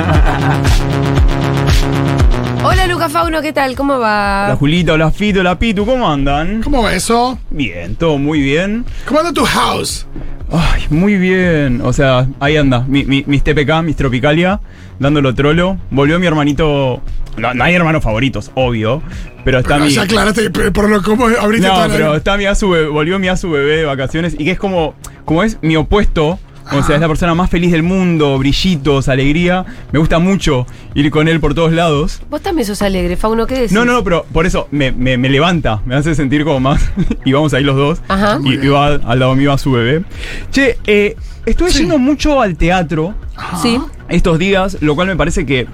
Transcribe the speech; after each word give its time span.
Hola 2.62 2.86
Luca 2.86 3.08
Fauno, 3.08 3.40
¿qué 3.42 3.52
tal? 3.52 3.74
¿Cómo 3.74 3.98
va? 3.98 4.46
La 4.48 4.56
Julita, 4.56 4.92
hola 4.92 5.10
Fito, 5.10 5.42
la 5.42 5.58
Pitu, 5.58 5.84
¿cómo 5.86 6.10
andan? 6.10 6.62
¿Cómo 6.62 6.82
va 6.82 6.94
eso? 6.94 7.38
Bien, 7.50 7.96
todo 7.96 8.18
muy 8.18 8.40
bien. 8.40 8.84
¿Cómo 9.06 9.20
anda 9.20 9.32
tu 9.32 9.44
house? 9.44 10.06
Ay, 10.52 10.82
muy 10.90 11.16
bien. 11.16 11.80
O 11.82 11.92
sea, 11.92 12.26
ahí 12.40 12.56
anda, 12.56 12.84
mi- 12.86 13.04
mi- 13.04 13.24
mis 13.26 13.42
TPK, 13.42 13.82
mis 13.82 13.96
Tropicalia, 13.96 14.60
dándolo 14.98 15.34
trolo. 15.34 15.78
Volvió 15.90 16.18
mi 16.18 16.26
hermanito. 16.26 17.00
No, 17.36 17.54
no 17.54 17.64
hay 17.64 17.74
hermanos 17.74 18.02
favoritos, 18.02 18.50
obvio. 18.54 19.02
Pero 19.44 19.60
está 19.60 19.74
Pero 19.74 19.84
mi. 19.86 19.92
ya 19.92 20.02
aclaraste 20.02 20.50
por 20.50 20.72
por 20.72 20.90
lo 20.90 21.02
como 21.02 21.26
abriste 21.26 21.68
No, 21.68 21.86
la- 21.86 21.88
pero 21.88 22.14
está 22.16 22.36
mi 22.36 22.44
Asu, 22.46 22.68
bebé- 22.68 22.92
volvió 22.92 23.18
mi 23.18 23.28
Asu 23.28 23.50
bebé 23.50 23.76
de 23.78 23.84
vacaciones 23.84 24.34
y 24.38 24.44
que 24.44 24.50
es 24.50 24.58
como, 24.58 24.94
como 25.24 25.42
es 25.44 25.58
mi 25.62 25.76
opuesto. 25.76 26.38
O 26.72 26.82
sea, 26.82 26.94
es 26.96 27.00
la 27.00 27.08
persona 27.08 27.34
más 27.34 27.50
feliz 27.50 27.72
del 27.72 27.82
mundo, 27.82 28.38
brillitos, 28.38 29.08
alegría. 29.08 29.64
Me 29.92 29.98
gusta 29.98 30.18
mucho 30.18 30.66
ir 30.94 31.10
con 31.10 31.26
él 31.28 31.40
por 31.40 31.54
todos 31.54 31.72
lados. 31.72 32.22
Vos 32.30 32.40
también 32.42 32.66
sos 32.66 32.80
alegre, 32.82 33.16
Fauno, 33.16 33.46
¿qué 33.46 33.54
decís? 33.56 33.72
No, 33.72 33.84
no, 33.84 33.92
no, 33.94 34.04
pero 34.04 34.24
por 34.32 34.46
eso 34.46 34.68
me, 34.70 34.92
me- 34.92 35.16
me 35.18 35.28
levanta, 35.28 35.80
me 35.84 35.94
hace 35.96 36.14
sentir 36.14 36.44
como 36.44 36.60
más. 36.60 36.90
y 37.24 37.32
vamos 37.32 37.52
ahí 37.54 37.64
los 37.64 37.76
dos. 37.76 38.00
Ajá. 38.08 38.38
Y, 38.44 38.54
y 38.54 38.68
va 38.68 38.86
al 38.94 39.18
lado 39.18 39.34
mío 39.34 39.52
a 39.52 39.58
su 39.58 39.72
bebé. 39.72 40.04
Che, 40.52 40.78
eh, 40.86 41.16
estuve 41.46 41.70
yendo 41.70 41.98
mucho 41.98 42.40
al 42.40 42.56
teatro 42.56 43.14
Sí. 43.62 43.80
estos 44.08 44.38
días, 44.38 44.76
lo 44.80 44.94
cual 44.94 45.08
me 45.08 45.16
parece 45.16 45.46
que, 45.46 45.66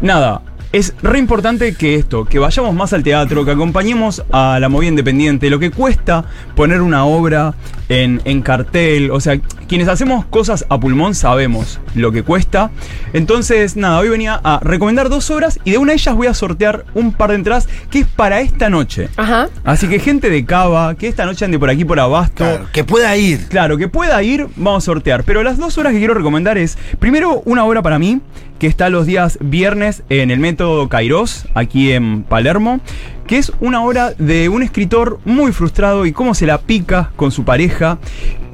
nada, 0.00 0.40
es 0.72 0.94
re 1.02 1.18
importante 1.18 1.74
que 1.74 1.94
esto, 1.94 2.24
que 2.26 2.38
vayamos 2.38 2.74
más 2.74 2.92
al 2.92 3.02
teatro, 3.02 3.44
que 3.44 3.50
acompañemos 3.50 4.22
a 4.30 4.58
la 4.60 4.68
movida 4.68 4.90
independiente, 4.90 5.50
lo 5.50 5.58
que 5.58 5.70
cuesta 5.70 6.24
poner 6.54 6.80
una 6.82 7.04
obra 7.06 7.54
en, 7.88 8.20
en 8.24 8.42
cartel, 8.42 9.10
o 9.10 9.20
sea, 9.20 9.38
quienes 9.68 9.88
hacemos 9.88 10.24
cosas 10.26 10.66
a 10.68 10.78
pulmón 10.80 11.14
sabemos 11.14 11.80
lo 11.94 12.12
que 12.12 12.22
cuesta. 12.22 12.70
Entonces, 13.12 13.76
nada, 13.76 13.98
hoy 13.98 14.08
venía 14.08 14.40
a 14.42 14.60
recomendar 14.62 15.08
dos 15.08 15.30
obras 15.30 15.60
y 15.64 15.72
de 15.72 15.78
una 15.78 15.92
de 15.92 15.98
ellas 15.98 16.14
voy 16.14 16.26
a 16.26 16.34
sortear 16.34 16.84
un 16.94 17.12
par 17.12 17.30
de 17.30 17.36
entradas 17.36 17.68
que 17.90 18.00
es 18.00 18.06
para 18.06 18.40
esta 18.40 18.70
noche. 18.70 19.08
Ajá. 19.16 19.48
Así 19.64 19.88
que 19.88 19.98
gente 19.98 20.30
de 20.30 20.44
Cava, 20.44 20.94
que 20.94 21.08
esta 21.08 21.26
noche 21.26 21.44
ande 21.44 21.58
por 21.58 21.70
aquí 21.70 21.84
por 21.84 22.00
Abasto. 22.00 22.44
Claro, 22.44 22.66
que 22.72 22.84
pueda 22.84 23.16
ir. 23.16 23.46
Claro, 23.48 23.76
que 23.76 23.88
pueda 23.88 24.22
ir, 24.22 24.46
vamos 24.56 24.84
a 24.84 24.86
sortear. 24.86 25.24
Pero 25.24 25.42
las 25.42 25.58
dos 25.58 25.78
horas 25.78 25.92
que 25.92 25.98
quiero 25.98 26.14
recomendar 26.14 26.58
es, 26.58 26.78
primero, 26.98 27.42
una 27.44 27.64
obra 27.64 27.82
para 27.82 27.98
mí, 27.98 28.20
que 28.58 28.66
está 28.66 28.88
los 28.88 29.06
días 29.06 29.38
viernes 29.40 30.02
en 30.08 30.30
el 30.30 30.40
método 30.40 30.88
Kairos, 30.88 31.46
aquí 31.54 31.92
en 31.92 32.22
Palermo, 32.24 32.80
que 33.28 33.36
es 33.36 33.52
una 33.60 33.84
obra 33.84 34.14
de 34.18 34.48
un 34.48 34.62
escritor 34.62 35.20
muy 35.26 35.52
frustrado 35.52 36.06
y 36.06 36.12
cómo 36.12 36.34
se 36.34 36.46
la 36.46 36.58
pica 36.58 37.10
con 37.14 37.30
su 37.30 37.44
pareja, 37.44 37.98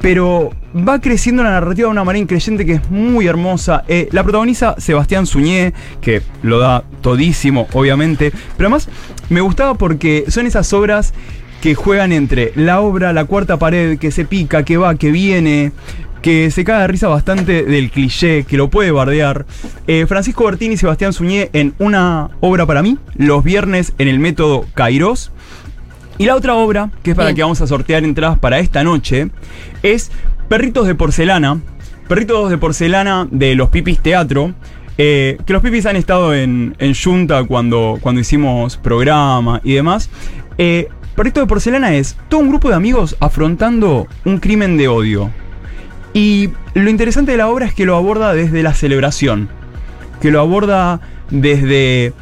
pero 0.03 0.51
va 0.77 1.01
creciendo 1.01 1.45
la 1.45 1.51
narrativa 1.53 1.87
de 1.87 1.93
una 1.93 2.03
manera 2.03 2.25
increyente 2.25 2.67
que 2.67 2.75
es 2.75 2.91
muy 2.91 3.29
hermosa. 3.29 3.85
Eh, 3.87 4.09
la 4.11 4.25
protagoniza 4.25 4.75
Sebastián 4.79 5.27
Suñé, 5.27 5.73
que 6.01 6.23
lo 6.43 6.59
da 6.59 6.83
todísimo, 7.03 7.69
obviamente, 7.73 8.33
pero 8.57 8.67
además 8.67 8.89
me 9.31 9.41
gustaba 9.41 9.75
porque 9.75 10.25
son 10.27 10.45
esas 10.47 10.73
obras 10.73 11.15
que 11.63 11.77
juegan 11.77 12.11
entre 12.11 12.53
la 12.57 12.81
obra, 12.81 13.13
la 13.13 13.27
cuarta 13.27 13.59
pared, 13.61 13.97
que 13.97 14.11
se 14.11 14.25
pica, 14.25 14.65
que 14.65 14.77
va, 14.77 14.97
que 14.97 15.13
viene, 15.13 15.71
que 16.25 16.51
se 16.51 16.65
caga 16.65 16.81
de 16.81 16.87
risa 16.87 17.09
bastante 17.09 17.65
del 17.65 17.91
cliché, 17.91 18.45
que 18.45 18.57
lo 18.57 18.71
puede 18.71 18.91
bardear. 18.91 19.45
Eh, 19.87 20.07
Francisco 20.09 20.47
Bertini 20.47 20.73
y 20.73 20.77
Sebastián 20.79 21.13
Suñé 21.13 21.51
en 21.53 21.75
una 21.79 22.31
obra 22.41 22.65
para 22.65 22.83
mí, 22.83 22.97
los 23.15 23.45
viernes 23.45 23.93
en 23.99 24.09
el 24.09 24.19
método 24.19 24.65
Kairos. 24.73 25.33
Y 26.17 26.25
la 26.25 26.35
otra 26.35 26.55
obra, 26.55 26.91
que 27.03 27.11
es 27.11 27.17
para 27.17 27.29
Bien. 27.29 27.37
que 27.37 27.43
vamos 27.43 27.61
a 27.61 27.67
sortear 27.67 28.05
entradas 28.05 28.39
para 28.39 28.59
esta 28.59 28.83
noche, 28.83 29.29
es 29.83 30.11
Perritos 30.49 30.87
de 30.87 30.95
Porcelana. 30.95 31.61
Perritos 32.09 32.49
de 32.49 32.57
Porcelana 32.57 33.29
de 33.31 33.55
los 33.55 33.69
Pipis 33.69 33.99
Teatro. 33.99 34.55
eh, 34.97 35.37
que 35.45 35.53
los 35.53 35.61
Pipis 35.61 35.85
han 35.85 35.97
estado 35.97 36.33
en, 36.35 36.75
en 36.79 36.95
Junta 36.95 37.45
cuando, 37.45 37.99
cuando 38.01 38.23
hicimos 38.23 38.79
programa 38.79 39.61
y 39.63 39.75
demás. 39.75 40.09
Eh, 40.57 40.89
Perritos 41.17 41.43
de 41.43 41.47
Porcelana 41.49 41.95
es 41.97 42.17
todo 42.31 42.41
un 42.41 42.49
grupo 42.49 42.71
de 42.71 42.77
amigos 42.77 43.15
afrontando 43.21 44.07
un 44.25 44.39
crimen 44.39 44.79
de 44.79 44.89
odio. 44.89 45.31
Y 46.15 46.51
lo 46.75 46.89
interesante 46.89 47.33
de 47.33 47.39
la 47.39 47.49
obra 47.49 47.67
es 47.67 47.75
que 47.75 47.85
lo 47.85 47.97
aborda 47.97 48.33
desde 48.33 48.63
la 48.63 48.73
celebración. 48.73 49.49
Que 50.23 50.31
lo 50.31 50.41
aborda 50.41 51.01
desde. 51.31 52.13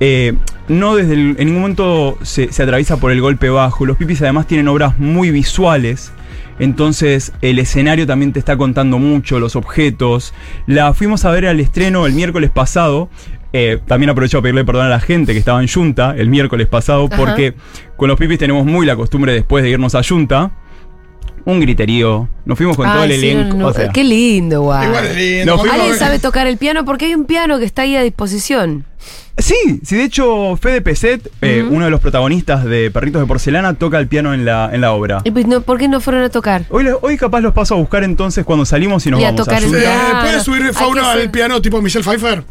eh, 0.00 0.34
no 0.68 0.94
desde. 0.94 1.14
el- 1.14 1.36
en 1.38 1.46
ningún 1.46 1.62
momento 1.62 2.18
se, 2.22 2.52
se 2.52 2.62
atraviesa 2.62 2.98
por 2.98 3.10
el 3.10 3.20
golpe 3.20 3.48
bajo. 3.48 3.86
Los 3.86 3.96
pipis 3.96 4.20
además 4.22 4.46
tienen 4.46 4.68
obras 4.68 4.98
muy 4.98 5.30
visuales. 5.30 6.12
Entonces 6.58 7.32
el 7.40 7.58
escenario 7.58 8.06
también 8.06 8.32
te 8.32 8.38
está 8.38 8.56
contando 8.56 8.98
mucho, 8.98 9.38
los 9.40 9.56
objetos. 9.56 10.34
La 10.66 10.92
fuimos 10.92 11.24
a 11.24 11.30
ver 11.30 11.46
al 11.46 11.58
estreno 11.60 12.04
el 12.06 12.12
miércoles 12.12 12.50
pasado. 12.50 13.08
Eh, 13.54 13.78
también 13.86 14.10
aprovecho 14.10 14.38
a 14.38 14.42
pedirle 14.42 14.62
perdón 14.66 14.84
a 14.86 14.88
la 14.90 15.00
gente 15.00 15.32
que 15.32 15.38
estaba 15.38 15.62
en 15.62 15.68
Junta 15.68 16.14
el 16.18 16.28
miércoles 16.28 16.66
pasado. 16.66 17.06
Ajá. 17.10 17.16
Porque 17.16 17.54
con 17.96 18.08
los 18.08 18.18
pipis 18.18 18.38
tenemos 18.38 18.66
muy 18.66 18.84
la 18.86 18.94
costumbre 18.96 19.32
después 19.32 19.64
de 19.64 19.70
irnos 19.70 19.94
a 19.94 20.02
Junta. 20.02 20.50
Un 21.50 21.60
griterío. 21.60 22.28
Nos 22.44 22.58
fuimos 22.58 22.76
con 22.76 22.92
todo 22.92 23.04
el 23.04 23.12
sí, 23.18 23.26
elenco. 23.30 23.54
no, 23.56 23.62
no, 23.62 23.66
o 23.68 23.72
sea, 23.72 23.88
Qué 23.88 24.04
lindo, 24.04 24.60
guau. 24.62 24.84
Igual 24.84 25.06
es 25.06 25.16
lindo. 25.16 25.46
No, 25.46 25.52
Cuando 25.56 25.62
fuimos- 25.72 25.80
¿Alguien 25.80 25.98
sabe 25.98 26.18
tocar 26.18 26.46
el 26.46 26.58
piano? 26.58 26.84
Porque 26.84 27.06
hay 27.06 27.14
un 27.14 27.24
piano 27.24 27.58
que 27.58 27.64
está 27.64 27.82
ahí 27.82 27.96
a 27.96 28.02
disposición. 28.02 28.84
Sí, 29.38 29.54
sí, 29.82 29.96
de 29.96 30.04
hecho, 30.04 30.56
Fede 30.60 30.82
Peset, 30.82 31.26
eh, 31.40 31.64
uno 31.66 31.86
de 31.86 31.90
los 31.90 32.00
protagonistas 32.00 32.64
de 32.64 32.90
Perritos 32.90 33.22
de 33.22 33.26
Porcelana, 33.26 33.74
toca 33.74 33.98
el 33.98 34.08
piano 34.08 34.34
en 34.34 34.44
la, 34.44 34.68
en 34.72 34.80
la 34.82 34.92
obra. 34.92 35.22
Y 35.24 35.30
pues, 35.30 35.46
no, 35.46 35.62
¿Por 35.62 35.78
qué 35.78 35.88
no 35.88 36.00
fueron 36.00 36.22
a 36.22 36.28
tocar? 36.28 36.64
Hoy, 36.68 36.86
hoy 37.00 37.16
capaz 37.16 37.40
los 37.40 37.54
paso 37.54 37.74
a 37.74 37.78
buscar 37.78 38.04
entonces 38.04 38.44
cuando 38.44 38.66
salimos 38.66 39.06
y 39.06 39.10
nos 39.10 39.20
Y 39.20 39.24
a 39.24 39.28
vamos 39.30 39.46
tocar 39.46 39.62
el 39.62 39.74
Eh. 39.74 39.88
¿Puedes 40.20 40.42
subir 40.42 40.72
fauna 40.74 41.12
ser- 41.12 41.22
al 41.22 41.30
piano 41.30 41.62
tipo 41.62 41.80
Michelle 41.80 42.04
Pfeiffer? 42.04 42.42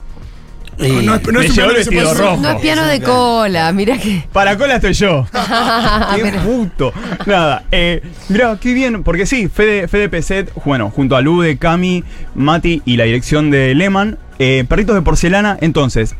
No, 0.78 1.02
no 1.02 1.16
es, 1.16 1.24
no 1.28 1.40
Me 1.40 1.46
es 1.46 1.54
piano 1.54 1.74
que 1.74 1.84
se 1.84 2.14
rojo. 2.14 2.38
No 2.38 2.50
es 2.52 2.62
piano 2.62 2.84
de 2.86 3.02
cola, 3.02 3.72
mira 3.74 3.98
que. 3.98 4.24
Para 4.32 4.58
cola 4.58 4.76
estoy 4.76 4.94
yo. 4.94 5.26
qué 6.16 6.22
Pero- 6.22 6.42
puto. 6.42 6.94
Nada, 7.26 7.64
eh, 7.72 8.02
mirá, 8.30 8.58
qué 8.62 8.74
bien, 8.74 9.04
porque 9.04 9.26
sí, 9.26 9.48
Fede, 9.48 9.88
Fede 9.88 10.10
Peset, 10.10 10.52
bueno, 10.66 10.90
junto 10.90 11.16
a 11.16 11.22
Lude, 11.22 11.58
Cami, 11.58 12.04
Mati 12.36 12.82
y 12.86 12.98
la 12.98 13.06
dirección 13.06 13.50
de 13.50 13.74
Lehman, 13.76 14.18
eh, 14.40 14.66
Perritos 14.68 14.96
de 14.96 15.02
Porcelana. 15.02 15.58
Entonces, 15.62 16.16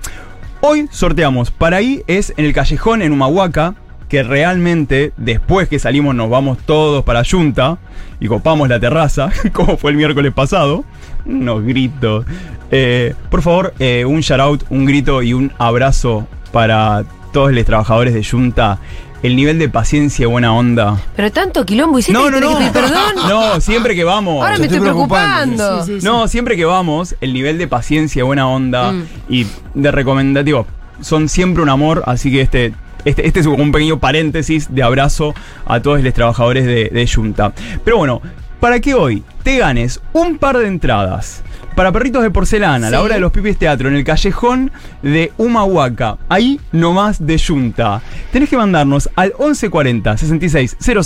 hoy 0.62 0.88
sorteamos. 0.92 1.52
Para 1.52 1.78
ahí 1.78 2.04
es 2.08 2.34
en 2.38 2.46
el 2.46 2.54
callejón 2.54 3.02
en 3.02 3.12
Humahuaca, 3.12 3.76
que 4.10 4.24
realmente 4.24 5.12
después 5.18 5.68
que 5.68 5.80
salimos 5.80 6.16
nos 6.16 6.30
vamos 6.30 6.58
todos 6.66 7.04
para 7.04 7.24
Junta 7.30 7.78
y 8.20 8.28
copamos 8.28 8.70
la 8.70 8.80
terraza, 8.80 9.30
como 9.54 9.78
fue 9.78 9.92
el 9.92 9.98
miércoles 9.98 10.34
pasado. 10.34 10.84
Unos 11.26 11.64
gritos. 11.64 12.26
Eh, 12.72 13.14
por 13.30 13.42
favor, 13.42 13.74
eh, 13.80 14.06
un 14.06 14.22
shout 14.22 14.40
out, 14.40 14.64
un 14.70 14.86
grito 14.86 15.22
y 15.24 15.34
un 15.34 15.52
abrazo 15.58 16.26
para 16.52 17.04
todos 17.34 17.52
los 17.52 17.66
trabajadores 17.66 18.14
de 18.14 18.24
Junta. 18.24 18.80
El 19.24 19.36
nivel 19.36 19.58
de 19.58 19.68
paciencia 19.68 20.24
y 20.24 20.26
buena 20.28 20.54
onda. 20.54 21.02
Pero 21.16 21.32
tanto 21.32 21.66
quilombo 21.66 21.98
hiciste 21.98 22.14
No, 22.18 22.26
que 22.26 22.32
no, 22.32 22.40
no. 22.40 22.50
que 22.50 22.56
pedir 22.58 22.72
perdón. 22.72 23.16
No, 23.28 23.60
siempre 23.60 23.96
que 23.96 24.04
vamos. 24.04 24.36
Ahora 24.36 24.58
me 24.60 24.66
estoy 24.66 24.78
estoy 24.78 24.80
preocupando. 24.82 25.56
preocupando. 25.58 25.86
Sí, 25.86 25.94
sí, 25.96 26.02
sí. 26.02 26.06
No, 26.06 26.28
siempre 26.28 26.56
que 26.56 26.66
vamos, 26.66 27.16
el 27.20 27.34
nivel 27.34 27.58
de 27.58 27.68
paciencia, 27.68 28.24
buena 28.24 28.48
onda 28.48 28.92
Mm. 28.92 29.04
y 29.28 29.48
de 29.74 29.92
recomendativo 29.92 30.68
son 31.02 31.30
siempre 31.30 31.62
un 31.64 31.70
amor, 31.70 32.04
así 32.06 32.32
que 32.32 32.42
este, 32.42 32.74
este, 33.06 33.28
este 33.28 33.40
es 33.40 33.46
un 33.46 33.72
pequeño 33.72 34.00
paréntesis 34.00 34.74
de 34.74 34.84
abrazo 34.84 35.34
a 35.66 35.80
todos 35.82 36.02
los 36.02 36.14
trabajadores 36.14 36.66
de, 36.66 36.90
de 36.90 37.08
Junta. 37.08 37.54
Pero 37.84 37.98
bueno, 37.98 38.22
para 38.60 38.80
que 38.80 38.94
hoy 38.94 39.24
te 39.44 39.58
ganes 39.60 40.02
un 40.14 40.38
par 40.38 40.58
de 40.58 40.68
entradas 40.68 41.44
para 41.76 41.92
Perritos 41.92 42.24
de 42.24 42.32
Porcelana, 42.32 42.90
la 42.90 42.98
Sí. 42.98 43.04
hora 43.04 43.16
de 43.16 43.22
los 43.22 43.32
Pipis 43.32 43.56
Teatro, 43.58 43.88
en 43.88 43.96
el 43.96 44.04
callejón 44.04 44.72
de 45.04 45.32
Humahuaca, 45.38 46.18
ahí 46.28 46.60
nomás 46.72 47.24
de 47.24 47.38
Junta. 47.40 48.02
Tenés 48.32 48.50
que 48.50 48.58
mandarnos 48.58 49.12
al 49.16 49.34
1140 49.38 50.18
66 50.18 50.78
000 50.80 51.02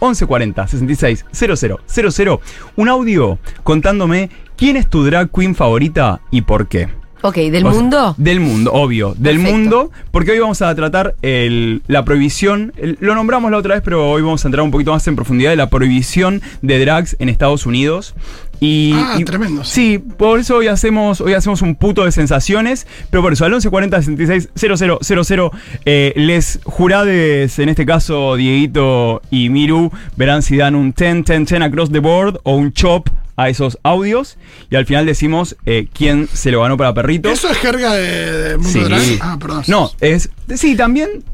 1140 0.00 0.66
66 0.66 1.24
000 1.32 2.40
un 2.74 2.88
audio 2.88 3.38
contándome 3.62 4.30
quién 4.56 4.76
es 4.76 4.88
tu 4.90 5.04
drag 5.04 5.30
queen 5.30 5.54
favorita 5.54 6.20
y 6.32 6.40
por 6.42 6.66
qué. 6.66 6.88
Ok, 7.22 7.34
¿del 7.36 7.66
O 7.66 7.72
sea, 7.72 7.80
mundo? 7.80 8.14
del 8.16 8.40
mundo, 8.40 8.72
obvio. 8.72 9.14
Del 9.18 9.36
Perfecto. 9.36 9.56
mundo, 9.58 9.90
porque 10.12 10.30
hoy 10.32 10.38
vamos 10.38 10.62
a 10.62 10.74
tratar 10.74 11.14
el- 11.22 11.82
la 11.88 12.04
prohibición. 12.04 12.72
el- 12.76 12.96
lo 13.00 13.14
nombramos 13.14 13.50
la 13.50 13.56
otra 13.58 13.74
vez, 13.74 13.82
pero 13.84 14.08
hoy 14.10 14.22
vamos 14.22 14.44
a 14.44 14.48
entrar 14.48 14.62
un 14.62 14.70
poquito 14.70 14.92
más 14.92 15.06
en 15.08 15.16
profundidad 15.16 15.50
de 15.50 15.56
la 15.56 15.68
prohibición 15.68 16.42
de 16.62 16.78
drags 16.78 17.16
en 17.18 17.28
Estados 17.28 17.66
Unidos. 17.66 18.14
Y, 18.60 18.92
Ah, 18.94 19.16
y- 19.18 19.24
tremendo, 19.24 19.62
Sí, 19.64 19.98
por 19.98 20.40
eso 20.40 20.56
hoy 20.56 20.66
hacemos, 20.66 21.20
hoy 21.20 21.34
hacemos 21.34 21.62
un 21.62 21.76
puto 21.76 22.04
de 22.04 22.10
sensaciones. 22.12 22.86
Pero 23.10 23.22
por 23.22 23.32
eso, 23.32 23.44
al 23.44 23.52
1140 23.52 24.00
66 24.02 24.48
000, 24.54 25.50
eh, 25.84 26.12
les 26.16 26.58
jurades, 26.64 27.58
en 27.58 27.68
este 27.68 27.86
caso 27.86 28.34
Dieguito 28.36 29.22
y 29.30 29.48
Miru, 29.48 29.90
verán 30.16 30.42
si 30.42 30.56
dan 30.56 30.74
un 30.74 30.92
10, 30.92 31.24
10, 31.24 31.44
10 31.46 31.62
across 31.62 31.90
the 31.90 32.00
board 32.00 32.40
o 32.42 32.56
un 32.56 32.72
chop 32.72 33.08
a 33.38 33.48
esos 33.48 33.78
audios. 33.82 34.36
Y 34.68 34.76
al 34.76 34.84
final 34.84 35.06
decimos 35.06 35.56
eh, 35.64 35.88
quién 35.94 36.28
se 36.30 36.50
lo 36.50 36.60
ganó 36.60 36.76
para 36.76 36.92
perritos. 36.92 37.32
¿Eso 37.32 37.48
es 37.48 37.56
jerga 37.56 37.94
de, 37.94 38.32
de 38.50 38.56
mundo 38.58 38.68
Sí. 38.70 38.80
drag? 38.84 39.00
Ah, 39.22 39.38
perdón. 39.40 39.62
No, 39.68 39.90
es. 40.00 40.28
Sí, 40.56 40.76
también. 40.76 41.24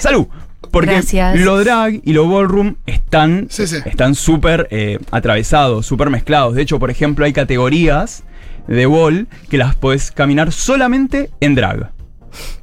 Salud. 0.00 0.26
Porque 0.70 0.92
Gracias. 0.92 1.38
lo 1.40 1.58
drag 1.62 2.00
y 2.04 2.12
lo 2.14 2.28
ballroom 2.28 2.76
están 2.86 3.46
Sí, 3.50 3.66
sí. 3.66 3.76
están 3.84 4.14
súper 4.14 4.68
eh, 4.70 4.98
atravesados, 5.10 5.86
súper 5.86 6.08
mezclados. 6.10 6.54
De 6.54 6.62
hecho, 6.62 6.78
por 6.78 6.90
ejemplo, 6.90 7.24
hay 7.24 7.32
categorías 7.32 8.24
de 8.68 8.86
bol 8.86 9.26
que 9.50 9.58
las 9.58 9.74
podés 9.76 10.10
caminar 10.10 10.50
solamente 10.52 11.30
en 11.40 11.54
drag. 11.54 11.90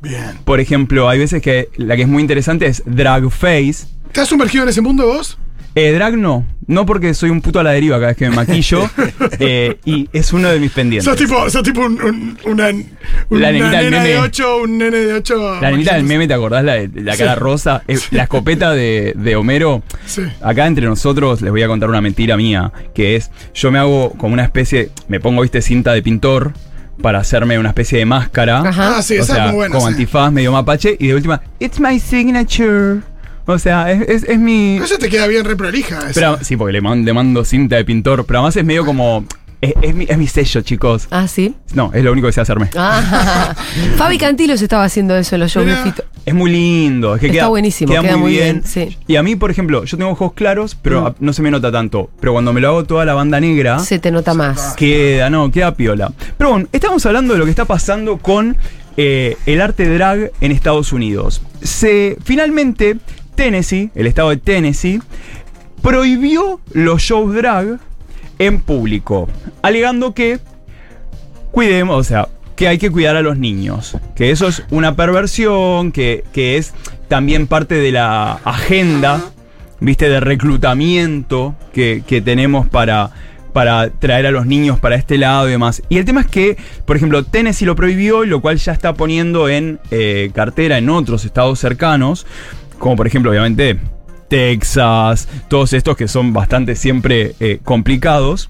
Bien. 0.02 0.40
Por 0.44 0.60
ejemplo, 0.60 1.08
hay 1.08 1.20
veces 1.20 1.42
que 1.42 1.70
la 1.76 1.96
que 1.96 2.02
es 2.04 2.08
muy 2.08 2.22
interesante 2.22 2.66
es 2.66 2.82
drag 2.86 3.30
face. 3.30 3.86
¿Te 4.12 4.22
has 4.22 4.28
sumergido 4.28 4.64
en 4.64 4.70
ese 4.70 4.82
mundo 4.82 5.06
vos? 5.06 5.38
Eh, 5.76 5.92
drag 5.94 6.18
no, 6.18 6.46
no 6.68 6.86
porque 6.86 7.14
soy 7.14 7.30
un 7.30 7.42
puto 7.42 7.60
a 7.60 7.64
la 7.64 7.72
deriva 7.72 7.98
cada 7.98 8.08
vez 8.08 8.18
que 8.18 8.30
me 8.30 8.36
maquillo 8.36 8.90
eh, 9.40 9.78
y 9.86 10.10
es 10.12 10.34
uno 10.34 10.50
de 10.50 10.60
mis 10.60 10.72
pendientes. 10.72 11.06
Sos 11.06 11.16
tipo, 11.16 11.50
sos 11.50 11.64
tipo 11.64 11.82
un, 11.82 12.02
un- 12.02 12.38
una, 12.46 12.70
una 13.30 13.40
La 13.40 13.52
nenita 13.52 13.78
del 13.78 13.92
nena 13.92 14.04
de 14.04 14.10
meme. 14.16 14.20
8, 14.22 14.58
un 14.64 14.78
nene 14.80 14.98
de 14.98 15.14
8. 15.14 15.62
La 15.62 15.72
nenita 15.72 15.94
del 15.96 16.04
meme, 16.06 16.28
¿te 16.28 16.34
acordás? 16.34 16.64
La, 16.64 16.74
de- 16.74 16.90
la 17.02 17.16
cara 17.16 17.36
Sí. 17.36 17.40
rosa. 17.40 17.84
Eh, 17.88 18.00
La 18.12 18.24
escopeta 18.24 18.72
de, 18.72 19.14
de 19.16 19.36
Homero. 19.36 19.84
Sí. 20.06 20.24
Acá 20.42 20.66
entre 20.68 20.86
nosotros 20.88 21.42
les 21.42 21.52
voy 21.52 21.62
a 21.64 21.68
contar 21.68 21.88
una 21.90 22.02
mentira 22.02 22.36
mía, 22.36 22.72
que 22.96 23.16
es, 23.16 23.30
yo 23.54 23.72
me 23.72 23.78
hago 23.80 24.12
como 24.18 24.34
una 24.34 24.44
especie, 24.44 24.90
me 25.08 25.20
pongo, 25.20 25.44
viste, 25.44 25.62
cinta 25.62 25.94
de 25.94 26.02
pintor 26.02 26.54
para 27.02 27.20
hacerme 27.20 27.58
una 27.60 27.70
especie 27.70 28.00
de 28.00 28.06
máscara. 28.06 28.60
Ajá. 28.68 28.98
Ah, 28.98 29.02
sí, 29.02 29.18
o 29.18 29.22
esa 29.22 29.34
sea, 29.36 29.44
es 29.46 29.50
muy 29.52 29.56
buena. 29.60 29.74
como 29.76 29.88
sí. 29.88 29.94
antifaz, 29.94 30.32
medio 30.34 30.52
mapache, 30.52 30.98
y 31.00 31.08
de 31.08 31.16
última, 31.16 31.42
it's 31.60 31.80
my 31.80 31.98
signature. 32.00 33.00
O 33.52 33.58
sea, 33.60 33.92
es, 33.92 34.02
es- 34.08 34.24
es 34.30 34.40
mi... 34.40 34.76
Pero 34.76 34.86
Eso 34.86 34.98
te 35.00 35.10
queda 35.10 35.26
bien 35.28 35.44
re 35.44 35.56
prolija. 35.56 35.98
esa. 36.00 36.14
Pero, 36.14 36.38
sí, 36.44 36.56
porque 36.56 36.74
le, 36.74 36.82
man- 36.82 37.04
le 37.04 37.14
mando 37.14 37.44
cinta 37.44 37.76
de 37.78 37.84
pintor, 37.86 38.26
pero 38.26 38.40
además 38.40 38.56
es 38.56 38.64
medio 38.64 38.86
como... 38.86 39.26
Es, 39.62 39.74
es 39.82 39.94
mi, 39.94 40.06
es 40.08 40.18
mi 40.18 40.28
sello, 40.28 40.62
chicos. 40.62 41.08
Ah, 41.12 41.28
sí. 41.28 41.54
No, 41.74 41.92
es 41.94 42.02
lo 42.04 42.12
único 42.14 42.28
que 42.28 42.32
sé 42.34 42.40
hacerme. 42.42 42.70
Ah, 42.78 43.54
Fabi 43.98 44.18
Cantilos 44.18 44.62
estaba 44.62 44.86
haciendo 44.86 45.18
eso 45.18 45.36
en 45.36 45.42
los 45.42 45.52
shows. 45.52 45.68
Es 46.26 46.34
muy 46.34 46.52
lindo, 46.52 47.16
es 47.16 47.20
que 47.22 47.28
Está 47.28 47.40
queda, 47.40 47.48
buenísimo, 47.48 47.92
queda 47.92 48.16
muy 48.18 48.32
bien, 48.34 48.62
sí. 48.64 48.96
Y 49.08 49.16
a 49.18 49.24
mí, 49.24 49.36
por 49.36 49.50
ejemplo, 49.52 49.84
yo 49.84 49.98
tengo 49.98 50.12
ojos 50.12 50.32
claros, 50.34 50.76
pero 50.82 51.10
Mm. 51.10 51.26
no 51.26 51.34
se 51.34 51.42
me 51.42 51.50
nota 51.52 51.72
tanto. 51.72 52.10
Pero 52.22 52.34
cuando 52.34 52.54
me 52.54 52.62
lo 52.62 52.70
hago 52.70 52.84
toda 52.86 53.04
la 53.04 53.16
banda 53.16 53.40
negra, 53.42 53.80
Se 53.80 54.00
te 54.00 54.12
nota 54.12 54.34
más. 54.34 54.76
queda, 54.76 55.30
no, 55.30 55.50
queda 55.52 55.74
piola. 55.74 56.14
Pero 56.38 56.52
bueno, 56.52 56.68
estamos 56.72 57.06
hablando 57.06 57.34
de 57.34 57.40
lo 57.40 57.46
que 57.46 57.52
está 57.52 57.66
pasando 57.66 58.18
con 58.18 58.56
eh, 58.96 59.36
el 59.46 59.60
arte 59.60 59.92
drag 59.94 60.32
en 60.40 60.52
Estados 60.54 60.94
Unidos. 60.94 61.42
Se, 61.62 62.18
finalmente, 62.24 62.98
Tennessee, 63.40 63.90
el 63.96 64.06
estado 64.06 64.32
de 64.32 64.36
Tennessee, 64.36 65.00
prohibió 65.82 66.60
los 66.74 67.02
shows 67.02 67.34
drag 67.34 67.80
en 68.38 68.60
público, 68.60 69.30
alegando 69.62 70.14
que 70.14 70.40
cuidemos, 71.50 71.96
o 71.96 72.04
sea, 72.04 72.28
que 72.58 72.68
hay 72.68 72.78
que 72.78 72.92
cuidar 72.92 73.16
a 73.16 73.22
los 73.22 73.38
niños, 73.38 73.96
que 74.14 74.32
eso 74.32 74.50
es 74.50 74.64
una 74.72 74.98
perversión, 74.98 75.94
que, 75.94 76.26
que 76.34 76.58
es 76.58 76.74
también 77.08 77.48
parte 77.48 77.76
de 77.76 77.94
la 77.94 78.34
agenda, 78.44 79.22
viste, 79.80 80.10
de 80.10 80.20
reclutamiento 80.20 81.56
que, 81.72 82.04
que 82.06 82.22
tenemos 82.22 82.68
para, 82.68 83.12
para 83.54 83.90
traer 83.90 84.26
a 84.26 84.32
los 84.32 84.46
niños 84.46 84.80
para 84.80 84.96
este 84.96 85.18
lado 85.18 85.48
y 85.48 85.52
demás. 85.52 85.82
Y 85.90 85.98
el 85.98 86.04
tema 86.04 86.22
es 86.22 86.28
que, 86.28 86.58
por 86.86 86.98
ejemplo, 86.98 87.24
Tennessee 87.24 87.66
lo 87.66 87.76
prohibió, 87.76 88.26
lo 88.26 88.42
cual 88.42 88.58
ya 88.58 88.74
está 88.74 88.94
poniendo 88.94 89.48
en 89.48 89.80
eh, 89.92 90.30
cartera 90.34 90.78
en 90.78 90.90
otros 90.90 91.24
estados 91.24 91.60
cercanos, 91.60 92.28
como 92.80 92.96
por 92.96 93.06
ejemplo, 93.06 93.30
obviamente, 93.30 93.78
Texas, 94.30 95.28
todos 95.48 95.74
estos 95.74 95.98
que 95.98 96.08
son 96.08 96.34
bastante 96.34 96.76
siempre 96.76 97.36
eh, 97.40 97.60
complicados. 97.64 98.50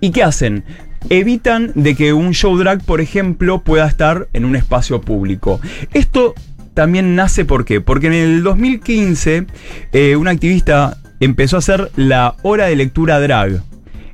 ¿Y 0.00 0.10
qué 0.10 0.22
hacen? 0.22 0.64
Evitan 1.08 1.72
de 1.74 1.94
que 1.94 2.12
un 2.12 2.32
show 2.32 2.56
drag, 2.56 2.82
por 2.84 3.00
ejemplo, 3.00 3.62
pueda 3.62 3.86
estar 3.86 4.28
en 4.32 4.44
un 4.44 4.56
espacio 4.56 5.00
público. 5.00 5.60
Esto 5.92 6.34
también 6.74 7.16
nace 7.16 7.44
¿por 7.44 7.64
qué? 7.64 7.80
Porque 7.80 8.08
en 8.08 8.12
el 8.12 8.42
2015 8.42 9.46
eh, 9.92 10.16
un 10.16 10.28
activista 10.28 10.98
empezó 11.20 11.56
a 11.56 11.58
hacer 11.60 11.90
la 11.96 12.36
hora 12.42 12.66
de 12.66 12.76
lectura 12.76 13.18
drag. 13.18 13.62